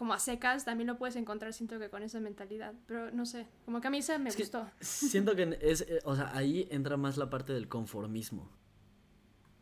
como 0.03 0.15
a 0.15 0.19
secas, 0.19 0.65
también 0.65 0.89
lo 0.89 0.99
puedes 0.99 1.15
encontrar, 1.15 1.53
siento 1.53 1.79
que 1.79 1.89
con 1.89 2.03
esa 2.03 2.19
mentalidad. 2.19 2.75
Pero 2.89 3.13
no 3.13 3.25
sé, 3.25 3.47
como 3.65 3.81
que 3.81 3.87
a 3.87 3.91
mí 3.93 4.03
se 4.03 4.19
me 4.19 4.33
gustó. 4.33 4.69
Siento 4.81 5.37
que 5.37 5.57
es, 5.63 5.83
eh, 5.83 6.01
o 6.03 6.17
sea, 6.17 6.37
ahí 6.37 6.67
entra 6.73 6.97
más 6.97 7.17
la 7.19 7.31
parte 7.31 7.53
del 7.53 7.69
conformismo. 7.69 8.51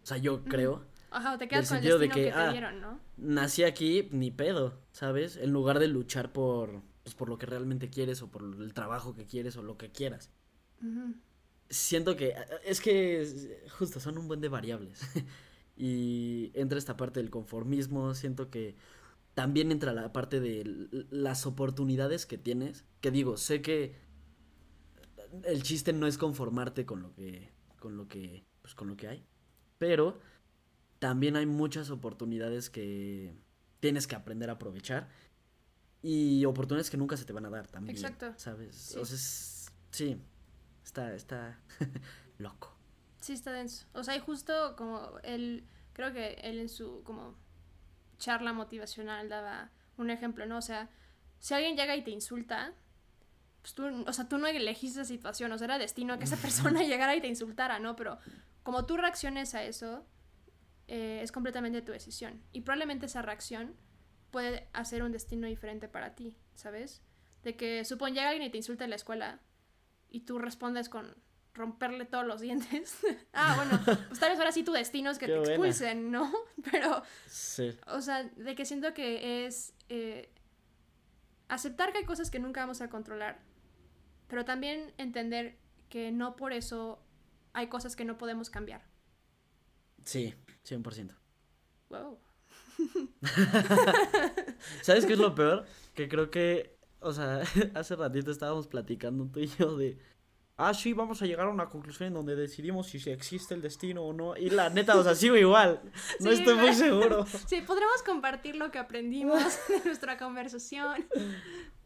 O 0.02 0.06
sea, 0.06 0.16
yo 0.16 0.42
creo. 0.44 0.86
Ajá, 1.10 1.36
te 1.36 1.46
quedas 1.46 1.68
con 1.68 1.76
el 1.76 1.82
destino 1.84 2.14
que, 2.14 2.22
te 2.22 2.32
ah, 2.32 2.52
dieron, 2.52 2.80
¿no? 2.80 2.98
Nací 3.18 3.64
aquí, 3.64 4.08
ni 4.12 4.30
pedo, 4.30 4.80
¿sabes? 4.92 5.36
En 5.36 5.50
lugar 5.50 5.78
de 5.78 5.88
luchar 5.88 6.32
por, 6.32 6.80
pues, 7.02 7.14
por 7.14 7.28
lo 7.28 7.36
que 7.36 7.44
realmente 7.44 7.90
quieres 7.90 8.22
o 8.22 8.30
por 8.30 8.42
el 8.42 8.72
trabajo 8.72 9.12
que 9.12 9.26
quieres 9.26 9.58
o 9.58 9.62
lo 9.62 9.76
que 9.76 9.92
quieras. 9.92 10.30
Siento 11.68 12.16
que, 12.16 12.34
es 12.64 12.80
que 12.80 13.60
justo 13.78 14.00
son 14.00 14.16
un 14.16 14.26
buen 14.26 14.40
de 14.40 14.48
variables. 14.48 15.02
y 15.76 16.50
entra 16.54 16.78
esta 16.78 16.96
parte 16.96 17.20
del 17.20 17.28
conformismo, 17.28 18.14
siento 18.14 18.48
que 18.48 18.74
también 19.34 19.72
entra 19.72 19.92
la 19.92 20.12
parte 20.12 20.40
de 20.40 20.64
las 21.10 21.46
oportunidades 21.46 22.26
que 22.26 22.38
tienes. 22.38 22.84
Que 23.00 23.10
digo, 23.10 23.36
sé 23.36 23.62
que 23.62 23.96
el 25.44 25.62
chiste 25.62 25.92
no 25.92 26.06
es 26.06 26.18
conformarte 26.18 26.84
con 26.86 27.02
lo 27.02 27.14
que, 27.14 27.52
con 27.78 27.96
lo 27.96 28.08
que, 28.08 28.44
pues 28.62 28.74
con 28.74 28.88
lo 28.88 28.96
que 28.96 29.08
hay. 29.08 29.26
Pero 29.78 30.18
también 30.98 31.36
hay 31.36 31.46
muchas 31.46 31.90
oportunidades 31.90 32.70
que 32.70 33.34
tienes 33.80 34.06
que 34.06 34.16
aprender 34.16 34.50
a 34.50 34.54
aprovechar. 34.54 35.08
Y 36.02 36.44
oportunidades 36.46 36.90
que 36.90 36.96
nunca 36.96 37.16
se 37.16 37.24
te 37.24 37.32
van 37.32 37.46
a 37.46 37.50
dar 37.50 37.66
también. 37.66 37.96
Exacto. 37.96 38.32
¿Sabes? 38.36 38.74
Sí. 38.74 38.92
Entonces, 38.94 39.72
sí, 39.90 40.20
está, 40.82 41.14
está 41.14 41.60
loco. 42.38 42.74
Sí, 43.20 43.34
está 43.34 43.52
denso. 43.52 43.86
O 43.92 44.02
sea, 44.02 44.16
y 44.16 44.20
justo 44.20 44.74
como 44.76 45.18
él, 45.22 45.66
creo 45.92 46.12
que 46.12 46.34
él 46.42 46.58
en 46.58 46.70
su, 46.70 47.02
como 47.04 47.36
charla 48.20 48.52
motivacional 48.52 49.28
daba 49.28 49.70
un 49.96 50.10
ejemplo, 50.10 50.46
¿no? 50.46 50.58
O 50.58 50.62
sea, 50.62 50.88
si 51.40 51.54
alguien 51.54 51.76
llega 51.76 51.96
y 51.96 52.04
te 52.04 52.12
insulta, 52.12 52.72
pues 53.62 53.74
tú, 53.74 54.04
o 54.06 54.12
sea, 54.12 54.28
tú 54.28 54.38
no 54.38 54.46
elegiste 54.46 55.00
esa 55.00 55.08
situación, 55.08 55.50
o 55.50 55.58
sea, 55.58 55.64
era 55.64 55.78
destino 55.78 56.18
que 56.18 56.24
esa 56.24 56.36
persona 56.36 56.82
llegara 56.84 57.16
y 57.16 57.20
te 57.20 57.26
insultara, 57.26 57.80
¿no? 57.80 57.96
Pero 57.96 58.18
como 58.62 58.86
tú 58.86 58.96
reacciones 58.96 59.56
a 59.56 59.64
eso, 59.64 60.06
eh, 60.86 61.20
es 61.22 61.32
completamente 61.32 61.82
tu 61.82 61.90
decisión. 61.90 62.42
Y 62.52 62.60
probablemente 62.60 63.06
esa 63.06 63.22
reacción 63.22 63.74
puede 64.30 64.68
hacer 64.72 65.02
un 65.02 65.12
destino 65.12 65.48
diferente 65.48 65.88
para 65.88 66.14
ti, 66.14 66.36
¿sabes? 66.54 67.02
De 67.42 67.56
que 67.56 67.84
supone 67.84 68.14
llega 68.14 68.28
alguien 68.28 68.46
y 68.46 68.50
te 68.50 68.58
insulta 68.58 68.84
en 68.84 68.90
la 68.90 68.96
escuela 68.96 69.40
y 70.08 70.20
tú 70.20 70.38
respondes 70.38 70.88
con 70.88 71.16
romperle 71.54 72.04
todos 72.04 72.26
los 72.26 72.40
dientes. 72.40 72.98
ah, 73.32 73.54
bueno, 73.56 73.80
pues 74.08 74.20
tal 74.20 74.30
vez 74.30 74.38
ahora 74.38 74.52
sí 74.52 74.62
tu 74.62 74.72
destino 74.72 75.10
es 75.10 75.18
que 75.18 75.26
te 75.26 75.38
expulsen, 75.38 76.10
¿no? 76.10 76.32
Pero, 76.70 77.02
sí. 77.26 77.76
o 77.86 78.00
sea, 78.00 78.24
de 78.24 78.54
que 78.54 78.64
siento 78.64 78.94
que 78.94 79.46
es 79.46 79.74
eh, 79.88 80.30
aceptar 81.48 81.92
que 81.92 81.98
hay 81.98 82.04
cosas 82.04 82.30
que 82.30 82.38
nunca 82.38 82.60
vamos 82.60 82.80
a 82.80 82.88
controlar, 82.88 83.40
pero 84.28 84.44
también 84.44 84.94
entender 84.96 85.58
que 85.88 86.12
no 86.12 86.36
por 86.36 86.52
eso 86.52 87.02
hay 87.52 87.66
cosas 87.66 87.96
que 87.96 88.04
no 88.04 88.16
podemos 88.16 88.48
cambiar. 88.48 88.84
Sí, 90.04 90.32
100%. 90.64 91.16
Wow. 91.88 92.20
¿Sabes 94.82 95.04
qué 95.04 95.14
es 95.14 95.18
lo 95.18 95.34
peor? 95.34 95.66
Que 95.94 96.08
creo 96.08 96.30
que, 96.30 96.78
o 97.00 97.12
sea, 97.12 97.42
hace 97.74 97.96
ratito 97.96 98.30
estábamos 98.30 98.68
platicando 98.68 99.26
tú 99.26 99.40
y 99.40 99.48
yo 99.48 99.76
de 99.76 99.98
ah, 100.60 100.74
sí, 100.74 100.92
vamos 100.92 101.22
a 101.22 101.26
llegar 101.26 101.46
a 101.46 101.50
una 101.50 101.68
conclusión 101.68 102.08
en 102.08 102.14
donde 102.14 102.36
decidimos 102.36 102.86
si 102.88 102.98
existe 103.10 103.54
el 103.54 103.62
destino 103.62 104.02
o 104.02 104.12
no. 104.12 104.36
Y 104.36 104.50
la 104.50 104.68
neta, 104.68 104.96
o 104.96 105.02
sea, 105.02 105.14
sigo 105.14 105.36
igual. 105.36 105.80
No 106.20 106.30
estoy 106.30 106.54
muy 106.54 106.74
seguro. 106.74 107.24
Sí, 107.46 107.62
podremos 107.62 108.02
compartir 108.04 108.56
lo 108.56 108.70
que 108.70 108.78
aprendimos 108.78 109.42
de 109.68 109.80
nuestra 109.84 110.18
conversación. 110.18 111.06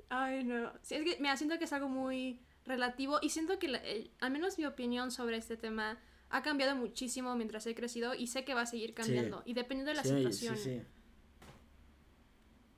Ay, 0.09 0.45
no. 0.45 0.73
Sí, 0.83 0.97
es 0.97 1.05
que, 1.05 1.21
me 1.21 1.35
siento 1.37 1.59
que 1.59 1.65
es 1.65 1.73
algo 1.73 1.89
muy 1.89 2.41
relativo 2.65 3.19
y 3.23 3.31
siento 3.31 3.59
que, 3.59 4.11
al 4.21 4.31
menos 4.31 4.59
mi 4.59 4.67
opinión 4.67 5.11
sobre 5.11 5.37
este 5.37 5.57
tema 5.57 5.99
ha 6.31 6.43
cambiado 6.43 6.75
muchísimo 6.75 7.37
mientras 7.37 7.67
he 7.67 7.75
crecido 7.75 8.15
y 8.15 8.27
sé 8.27 8.45
que 8.45 8.55
va 8.55 8.63
a 8.63 8.67
seguir 8.67 8.93
cambiando. 8.95 9.43
Y 9.45 9.55
dependiendo 9.55 9.91
de 9.91 9.97
la 9.97 10.05
situación. 10.05 10.57
Sí, 10.57 10.63
sí. 10.63 10.83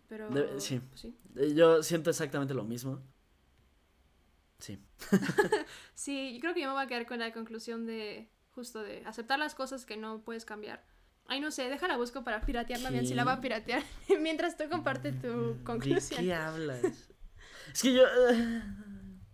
Pero. 0.09 0.61
sí. 0.61 0.81
sí. 0.95 1.17
Yo 1.55 1.83
siento 1.83 2.11
exactamente 2.11 2.55
lo 2.55 2.65
mismo. 2.65 3.01
Sí. 4.59 4.79
sí, 5.95 6.35
yo 6.35 6.41
creo 6.41 6.55
que 6.55 6.61
yo 6.63 6.69
me 6.69 6.75
voy 6.75 6.85
a 6.85 6.87
quedar 6.87 7.07
con 7.07 7.19
la 7.19 7.33
conclusión 7.33 7.87
de 7.87 8.31
justo 8.51 8.83
de 8.83 9.05
aceptar 9.05 9.39
las 9.39 9.55
cosas 9.55 9.85
que 9.85 9.97
no 9.97 10.23
puedes 10.23 10.45
cambiar. 10.45 10.85
Ay, 11.27 11.41
no 11.41 11.51
sé, 11.51 11.69
déjala 11.69 11.97
busco 11.97 12.25
para 12.25 12.41
piratearla 12.41 12.91
bien, 12.91 13.07
si 13.07 13.15
la 13.15 13.25
va 13.25 13.35
a 13.35 13.41
piratear. 13.41 13.83
Mientras 14.21 14.57
tú 14.57 14.65
comparte 14.71 15.13
tu 15.13 15.63
conclusión. 15.65 16.21
¿De 16.21 16.27
qué 16.27 16.35
hablas? 16.35 16.85
es 17.73 17.83
que 17.83 17.95
yo... 17.95 18.03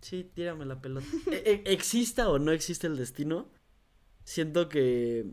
Sí, 0.00 0.24
tírame 0.34 0.64
la 0.64 0.82
pelota. 0.82 1.06
E, 1.30 1.62
e, 1.64 1.72
exista 1.72 2.28
o 2.28 2.40
no 2.40 2.50
existe 2.50 2.88
el 2.88 2.96
destino, 2.96 3.48
siento 4.24 4.68
que... 4.68 5.32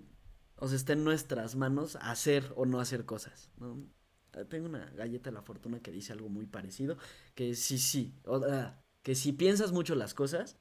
O 0.57 0.67
sea, 0.67 0.75
está 0.75 0.93
en 0.93 1.03
nuestras 1.03 1.55
manos 1.55 1.97
hacer 2.01 2.53
o 2.55 2.67
no 2.67 2.79
hacer 2.79 3.03
cosas, 3.05 3.49
¿no? 3.57 3.83
Tengo 4.47 4.67
una 4.67 4.85
galleta 4.91 5.31
de 5.31 5.33
la 5.33 5.41
fortuna 5.41 5.79
que 5.79 5.91
dice 5.91 6.13
algo 6.13 6.29
muy 6.29 6.45
parecido, 6.45 6.97
que 7.33 7.55
sí, 7.55 7.79
sí, 7.79 8.13
o, 8.25 8.39
que 9.09 9.15
si 9.15 9.33
piensas 9.33 9.71
mucho 9.71 9.95
las 9.95 10.13
cosas, 10.13 10.55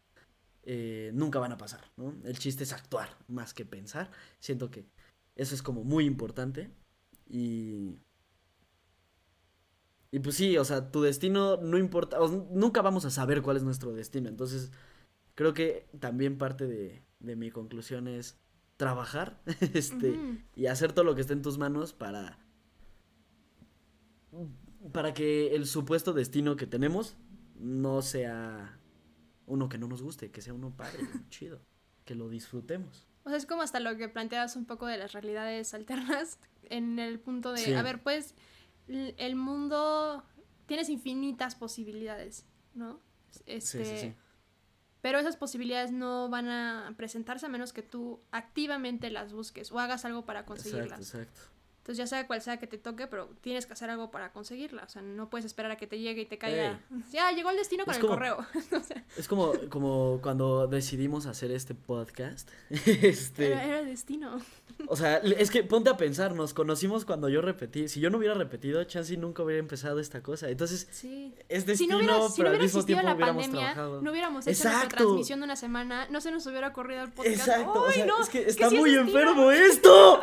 eh, 0.63 1.11
nunca 1.13 1.39
van 1.39 1.53
a 1.53 1.59
pasar, 1.59 1.93
¿no? 1.99 2.15
El 2.25 2.39
chiste 2.39 2.65
es 2.65 2.73
actuar 2.73 3.11
más 3.29 3.53
que 3.53 3.67
pensar. 3.67 4.11
Siento 4.39 4.71
que 4.71 4.87
eso 5.37 5.55
es 5.55 5.63
como 5.63 5.85
muy 5.85 6.07
importante. 6.07 6.71
Y... 7.29 7.99
Y 10.11 10.21
pues 10.21 10.37
sí, 10.37 10.57
o 10.57 10.65
sea, 10.65 10.91
tu 10.91 11.03
destino 11.03 11.59
no 11.59 11.77
importa, 11.77 12.17
nunca 12.51 12.81
vamos 12.81 13.05
a 13.05 13.11
saber 13.11 13.43
cuál 13.43 13.59
es 13.59 13.65
nuestro 13.65 13.93
destino. 13.93 14.31
Entonces, 14.31 14.73
creo 15.35 15.53
que 15.53 15.87
también 16.01 16.39
parte 16.39 16.67
de, 16.67 17.03
de 17.21 17.37
mi 17.37 17.51
conclusión 17.51 18.09
es 18.09 18.39
trabajar 18.79 19.43
este, 19.75 20.19
y 20.57 20.69
hacer 20.69 20.95
todo 20.95 21.05
lo 21.05 21.15
que 21.15 21.21
esté 21.21 21.35
en 21.35 21.43
tus 21.43 21.59
manos 21.59 21.93
para, 21.93 22.39
para 24.91 25.13
que 25.13 25.55
el 25.55 25.67
supuesto 25.67 26.15
destino 26.15 26.57
que 26.57 26.67
tenemos 26.67 27.15
no 27.59 28.03
sea 28.03 28.79
uno 29.47 29.69
que 29.69 29.79
no 29.79 29.89
nos 29.89 30.03
guste, 30.03 30.31
que 30.31 30.43
sea 30.43 30.55
uno 30.55 30.75
padre, 30.77 30.99
chido, 31.31 31.61
que 32.05 32.15
lo 32.15 32.29
disfrutemos. 32.29 33.07
O 33.25 33.29
sea, 33.31 33.39
es 33.39 33.47
como 33.47 33.63
hasta 33.63 33.81
lo 33.81 33.97
que 33.97 34.09
planteas 34.09 34.57
un 34.57 34.65
poco 34.65 34.87
de 34.87 34.97
las 34.97 35.13
realidades 35.13 35.75
alternas 35.75 36.39
en 36.65 36.99
el 36.99 37.19
punto 37.21 37.53
de, 37.53 37.77
a 37.77 37.83
ver, 37.83 38.03
pues 38.03 38.35
el 38.89 39.37
mundo 39.37 40.25
tienes 40.67 40.89
infinitas 40.89 41.55
posibilidades, 41.55 42.47
¿no? 42.75 43.01
Este, 43.47 43.85
sí, 43.85 43.91
sí, 43.91 43.99
sí. 43.99 44.15
Pero 45.01 45.19
esas 45.19 45.37
posibilidades 45.37 45.93
no 45.93 46.29
van 46.29 46.49
a 46.49 46.95
presentarse 46.97 47.47
a 47.47 47.49
menos 47.49 47.73
que 47.73 47.83
tú 47.83 48.21
activamente 48.33 49.11
las 49.11 49.33
busques 49.33 49.71
o 49.71 49.79
hagas 49.79 50.05
algo 50.05 50.25
para 50.25 50.45
conseguirlas. 50.45 51.01
Exacto, 51.01 51.31
exacto. 51.31 51.58
Entonces 51.89 52.05
ya 52.05 52.07
sea 52.07 52.27
cual 52.27 52.43
sea 52.43 52.59
que 52.59 52.67
te 52.67 52.77
toque, 52.77 53.07
pero 53.07 53.31
tienes 53.41 53.65
que 53.65 53.73
hacer 53.73 53.89
algo 53.89 54.11
para 54.11 54.31
conseguirla. 54.31 54.85
O 54.85 54.89
sea, 54.91 55.01
no 55.01 55.31
puedes 55.31 55.47
esperar 55.47 55.71
a 55.71 55.77
que 55.77 55.87
te 55.87 55.99
llegue 55.99 56.21
y 56.21 56.27
te 56.27 56.37
caiga. 56.37 56.81
Ya 57.11 57.33
llegó 57.33 57.49
el 57.49 57.57
destino 57.57 57.87
con 57.87 57.95
el 57.95 58.01
correo. 58.03 58.45
Es 59.17 59.27
como, 59.27 59.55
como 59.71 60.21
cuando 60.23 60.67
decidimos 60.67 61.25
hacer 61.25 61.51
este 61.51 61.75
podcast. 61.75 62.51
este... 62.71 63.53
Era, 63.53 63.81
el 63.81 63.87
destino. 63.87 64.39
O 64.87 64.97
sea, 64.97 65.17
es 65.17 65.51
que 65.51 65.65
ponte 65.65 65.89
a 65.89 65.97
pensar, 65.97 66.35
nos 66.35 66.53
conocimos 66.53 67.07
cuando 67.07 67.31
yo 67.31 67.41
repetí. 67.41 67.89
Si 67.89 68.01
yo 68.01 68.11
no 68.11 68.19
hubiera 68.19 68.35
repetido, 68.35 68.85
Chansey 68.85 69.17
nunca 69.17 69.43
hubiera 69.43 69.59
empezado 69.59 69.99
esta 69.99 70.23
cosa. 70.23 70.51
Entonces, 70.51 70.89
sí. 70.91 71.35
es 71.49 71.65
destino, 71.65 72.01
si 72.01 72.05
no 72.05 72.15
hubiera, 72.15 72.29
si 72.29 72.43
no 72.43 72.51
mismo 72.51 72.85
tiempo 72.85 73.03
la 73.03 73.17
pandemia, 73.17 73.75
No 73.75 74.11
hubiéramos 74.11 74.47
hecho 74.47 74.69
esta 74.69 74.87
transmisión 74.89 75.41
de 75.41 75.45
una 75.45 75.57
semana, 75.57 76.07
no 76.11 76.21
se 76.21 76.31
nos 76.31 76.47
hubiera 76.47 76.69
ocurrido 76.69 77.03
el 77.05 77.13
podcast. 77.13 77.49
Exacto. 77.49 77.83
o 77.83 77.91
sea, 77.91 78.07
es 78.21 78.29
que 78.29 78.43
está 78.43 78.69
muy 78.69 78.95
enfermo 78.95 79.51
esto. 79.51 80.21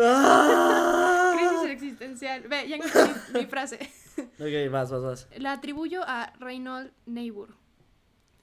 ¡Ah! 0.00 1.34
Crisis 1.36 1.70
existencial. 1.70 2.42
Ve, 2.48 2.68
ya 2.68 2.76
encontré 2.76 3.02
mi, 3.32 3.46
frase. 3.46 3.78
Ok, 4.16 4.70
vas, 4.70 4.90
vas, 4.90 5.02
vas. 5.02 5.28
La 5.36 5.52
atribuyo 5.52 6.02
a 6.06 6.32
Reynold 6.38 6.92
Neighbor, 7.06 7.56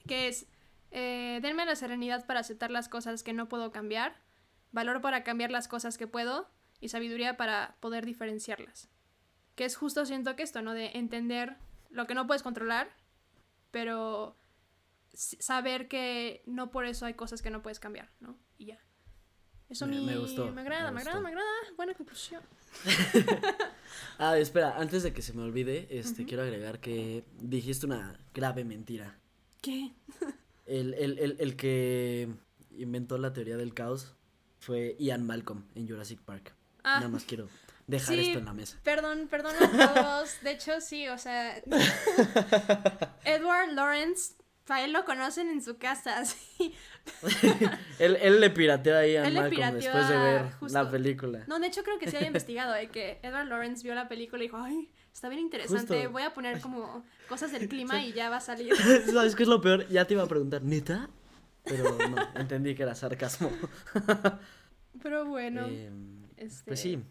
que 0.06 0.28
es, 0.28 0.46
eh, 0.90 1.40
denme 1.42 1.64
la 1.64 1.76
serenidad 1.76 2.26
para 2.26 2.40
aceptar 2.40 2.70
las 2.70 2.88
cosas 2.88 3.22
que 3.22 3.32
no 3.32 3.48
puedo 3.48 3.72
cambiar, 3.72 4.16
valor 4.70 5.00
para 5.00 5.24
cambiar 5.24 5.50
las 5.50 5.68
cosas 5.68 5.98
que 5.98 6.06
puedo 6.06 6.48
y 6.80 6.88
sabiduría 6.88 7.36
para 7.36 7.76
poder 7.80 8.04
diferenciarlas. 8.04 8.88
Que 9.54 9.64
es 9.64 9.76
justo 9.76 10.04
siento 10.04 10.36
que 10.36 10.42
esto, 10.42 10.62
¿no? 10.62 10.74
De 10.74 10.92
entender 10.94 11.56
lo 11.90 12.06
que 12.06 12.14
no 12.14 12.26
puedes 12.26 12.42
controlar, 12.42 12.90
pero 13.70 14.36
saber 15.14 15.88
que 15.88 16.42
no 16.46 16.70
por 16.70 16.86
eso 16.86 17.06
hay 17.06 17.14
cosas 17.14 17.42
que 17.42 17.50
no 17.50 17.62
puedes 17.62 17.80
cambiar, 17.80 18.10
¿no? 18.20 18.38
Y 18.56 18.66
ya. 18.66 18.78
Eso 19.72 19.86
Me- 19.86 19.96
me, 19.96 20.02
me 20.12 20.18
gustó, 20.18 20.50
me 20.52 20.60
agrada, 20.60 20.90
me 20.90 20.96
me, 20.96 21.00
agrada, 21.00 21.18
gustó. 21.18 21.22
me 21.22 21.28
agrada. 21.30 21.76
Buena 21.76 21.94
conclusión. 21.94 22.42
Ah, 24.18 24.38
espera, 24.38 24.76
antes 24.78 25.02
de 25.02 25.12
que 25.12 25.20
se 25.20 25.32
me 25.32 25.42
olvide, 25.42 25.86
este, 25.90 26.24
quiero 26.24 26.42
agregar 26.44 26.78
que 26.80 27.24
dijiste 27.40 27.86
una 27.86 28.16
grave 28.34 28.64
mentira. 28.64 29.18
¿Qué? 29.60 29.92
El, 30.66 30.94
el, 30.94 31.18
el, 31.18 31.36
el 31.40 31.56
que 31.56 32.28
inventó 32.78 33.18
la 33.18 33.32
teoría 33.32 33.56
del 33.56 33.74
caos 33.74 34.14
fue 34.60 34.96
Ian 34.98 35.26
Malcolm 35.26 35.64
en 35.74 35.88
Jurassic 35.88 36.20
Park. 36.20 36.54
Ah, 36.84 36.96
Nada 36.98 37.08
más 37.08 37.24
quiero 37.24 37.48
dejar 37.86 38.14
Sí. 38.14 38.26
esto 38.28 38.38
en 38.38 38.44
la 38.44 38.52
mesa. 38.54 38.78
perdón, 38.84 39.26
perdón 39.28 39.54
a 39.60 39.94
todos. 39.94 40.40
De 40.42 40.52
hecho, 40.52 40.80
sí, 40.80 41.08
o 41.08 41.18
sea. 41.18 41.60
Edward 43.24 43.72
Lawrence, 43.72 44.34
para 44.72 44.84
él 44.84 44.92
lo 44.92 45.04
conocen 45.04 45.48
en 45.48 45.62
su 45.62 45.76
casa, 45.76 46.24
sí. 46.24 46.74
Él, 47.98 48.16
él 48.22 48.40
le 48.40 48.48
pirateó 48.50 48.96
a 48.96 49.04
Ian 49.06 49.26
Él 49.26 49.34
le 49.34 49.40
Malcolm 49.40 49.74
después 49.74 50.08
de 50.08 50.14
a- 50.14 50.22
ver 50.22 50.52
justo. 50.52 50.82
la 50.82 50.90
película. 50.90 51.44
No, 51.48 51.58
de 51.58 51.66
hecho, 51.66 51.82
creo 51.82 51.98
que 51.98 52.08
sí 52.08 52.16
había 52.16 52.28
investigado 52.34 52.72
de 52.72 52.88
que 52.88 53.18
Edward 53.22 53.48
Lawrence 53.48 53.82
vio 53.82 53.94
la 53.94 54.08
película 54.08 54.42
y 54.42 54.46
dijo, 54.46 54.56
ay, 54.56 54.88
está 55.12 55.28
bien 55.28 55.40
interesante. 55.42 55.94
Justo. 55.96 56.10
Voy 56.12 56.22
a 56.22 56.32
poner 56.32 56.60
como 56.60 57.04
cosas 57.28 57.52
del 57.52 57.68
clima 57.68 58.02
y 58.04 58.12
ya 58.12 58.30
va 58.30 58.36
a 58.36 58.40
salir. 58.40 58.74
¿Sabes 58.76 59.34
qué 59.36 59.42
es 59.42 59.48
lo 59.48 59.60
peor? 59.60 59.86
Ya 59.88 60.06
te 60.06 60.14
iba 60.14 60.22
a 60.22 60.26
preguntar, 60.28 60.62
¿neta? 60.62 61.10
Pero 61.64 61.84
no, 61.98 62.40
entendí 62.40 62.74
que 62.74 62.82
era 62.84 62.94
sarcasmo. 62.94 63.50
Pero 65.02 65.24
bueno, 65.26 65.66
Em, 65.66 66.24
este, 66.36 66.64
pues 66.70 66.80
sí, 66.80 67.02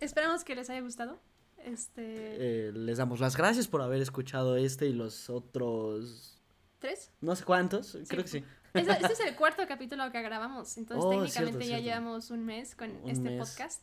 esperamos 0.00 0.44
que 0.44 0.54
les 0.54 0.68
haya 0.70 0.80
gustado. 0.80 1.20
Este, 1.64 2.02
eh, 2.04 2.72
les 2.72 2.98
damos 2.98 3.20
las 3.20 3.36
gracias 3.36 3.66
por 3.68 3.82
haber 3.82 4.00
escuchado 4.00 4.56
este 4.56 4.86
y 4.86 4.92
los 4.92 5.28
otros, 5.28 6.37
¿tres? 6.78 7.10
no 7.20 7.34
sé 7.36 7.44
cuántos, 7.44 7.96
creo 8.08 8.22
que 8.22 8.28
sí. 8.30 8.44
Este, 8.74 8.92
este 8.92 9.12
es 9.14 9.20
el 9.20 9.34
cuarto 9.34 9.62
capítulo 9.66 10.10
que 10.12 10.20
grabamos, 10.22 10.76
entonces 10.76 11.04
Oh, 11.04 11.10
técnicamente 11.10 11.52
cierto, 11.52 11.58
ya 11.60 11.64
cierto. 11.80 11.84
llevamos 11.84 12.30
un 12.30 12.44
mes 12.44 12.74
con 12.74 12.90
Un 13.02 13.10
este 13.10 13.30
mes. 13.30 13.38
podcast. 13.48 13.82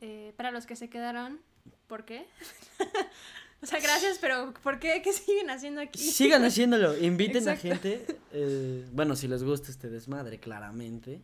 Eh, 0.00 0.32
para 0.36 0.50
los 0.50 0.66
que 0.66 0.76
se 0.76 0.90
quedaron, 0.90 1.40
¿por 1.86 2.04
qué? 2.04 2.26
o 3.62 3.66
sea, 3.66 3.80
gracias, 3.80 4.18
pero 4.20 4.52
¿por 4.62 4.78
qué? 4.80 5.00
¿Qué 5.02 5.12
siguen 5.12 5.50
haciendo 5.50 5.80
aquí? 5.80 5.98
Sigan 5.98 6.44
haciéndolo, 6.44 6.96
inviten 6.98 7.48
a 7.48 7.56
gente. 7.56 8.04
eh, 8.32 8.86
bueno, 8.92 9.16
si 9.16 9.28
les 9.28 9.42
gusta 9.44 9.70
este 9.70 9.88
desmadre, 9.88 10.38
claramente. 10.40 11.22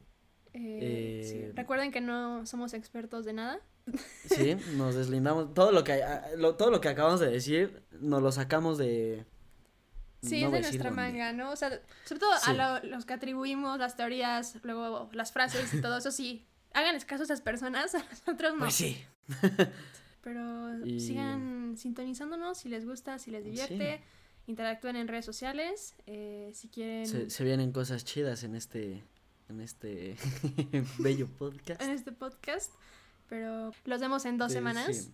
Eh, 0.52 1.22
sí. 1.24 1.36
Eh, 1.38 1.52
Recuerden 1.56 1.90
que 1.90 2.00
no 2.00 2.46
somos 2.46 2.74
expertos 2.74 3.24
de 3.24 3.32
nada. 3.32 3.60
Sí, 4.26 4.56
nos 4.76 4.94
deslindamos. 4.94 5.52
Todo 5.52 5.72
lo 5.72 5.82
que, 5.84 6.02
ah, 6.04 6.24
lo- 6.36 6.54
todo 6.54 6.70
lo 6.70 6.80
que 6.80 6.88
acabamos 6.88 7.20
de 7.20 7.28
decir, 7.30 7.82
nos 8.00 8.22
lo 8.22 8.30
sacamos 8.32 8.78
de. 8.78 9.24
Sí, 10.28 10.42
no 10.42 10.46
es 10.48 10.52
de 10.52 10.60
nuestra 10.62 10.90
manga, 10.90 11.32
¿no? 11.32 11.50
O 11.50 11.56
sea, 11.56 11.70
sobre 12.04 12.20
todo 12.20 12.30
Sí. 12.42 12.50
a 12.50 12.80
lo- 12.80 12.88
los 12.88 13.04
que 13.04 13.12
atribuimos 13.14 13.78
las 13.78 13.96
teorías, 13.96 14.56
luego 14.62 15.08
las 15.12 15.32
frases 15.32 15.72
y 15.74 15.80
todo 15.80 15.98
eso, 15.98 16.10
sí. 16.10 16.44
Háganles 16.72 17.04
caso 17.04 17.22
a 17.22 17.24
esas 17.24 17.40
personas, 17.40 17.94
a 17.94 17.98
nosotros 18.10 18.52
no. 18.54 18.58
Pues 18.60 18.74
sí. 18.74 19.04
Pero 20.22 20.84
Y- 20.86 21.00
sigan 21.00 21.76
sintonizándonos 21.76 22.58
si 22.58 22.68
les 22.68 22.86
gusta, 22.86 23.18
si 23.18 23.30
les 23.30 23.44
divierte. 23.44 24.02
Interactúen 24.46 24.96
en 24.96 25.08
redes 25.08 25.24
sociales. 25.24 25.94
eh, 26.06 26.50
si 26.54 26.68
quieren. 26.68 27.06
Se, 27.06 27.30
se 27.30 27.44
vienen 27.44 27.72
cosas 27.72 28.04
chidas 28.04 28.42
en 28.44 28.54
este. 28.54 29.02
En 29.48 29.60
este 29.60 30.16
bello 30.98 31.28
podcast. 31.28 31.80
En 31.82 31.90
este 31.90 32.12
podcast. 32.12 32.72
Pero 33.28 33.72
los 33.84 34.00
vemos 34.00 34.24
en 34.26 34.36
dos 34.38 34.52
Eh, 34.52 34.54
semanas. 34.54 35.10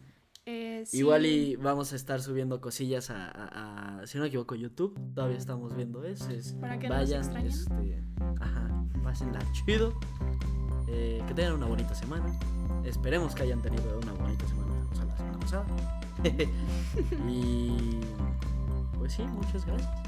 Eh, 0.46 0.84
sí. 0.86 0.98
Igual 0.98 1.26
y 1.26 1.56
vamos 1.56 1.92
a 1.92 1.96
estar 1.96 2.20
subiendo 2.22 2.60
cosillas 2.60 3.10
a, 3.10 3.26
a- 3.26 4.00
a- 4.00 4.06
si 4.06 4.16
no 4.18 4.22
me 4.22 4.28
equivoco, 4.28 4.54
YouTube. 4.54 4.98
Todavía 5.14 5.36
estamos 5.36 5.76
viendo 5.76 6.02
eso. 6.04 6.28
es- 6.30 6.54
Para 6.54 6.78
que 6.78 6.88
no 6.88 6.94
vayan, 6.94 7.20
extrañen. 7.22 7.50
este, 7.50 8.02
ajá, 8.40 8.84
pásenla 9.02 9.40
chido. 9.52 9.98
Eh, 10.88 11.22
que 11.28 11.34
tengan 11.34 11.52
una 11.54 11.66
bonita 11.66 11.94
semana. 11.94 12.26
Esperemos 12.84 13.34
que 13.34 13.42
hayan 13.42 13.60
tenido 13.62 13.98
una 14.02 14.12
bonita 14.12 14.46
semana, 14.48 14.72
o 14.90 14.94
sea, 14.96 15.04
la 15.04 15.16
semana 15.16 15.38
pasada. 15.38 15.66
y 17.28 18.00
pues 18.98 19.12
sí, 19.12 19.22
muchas 19.22 19.64
gracias. 19.66 19.99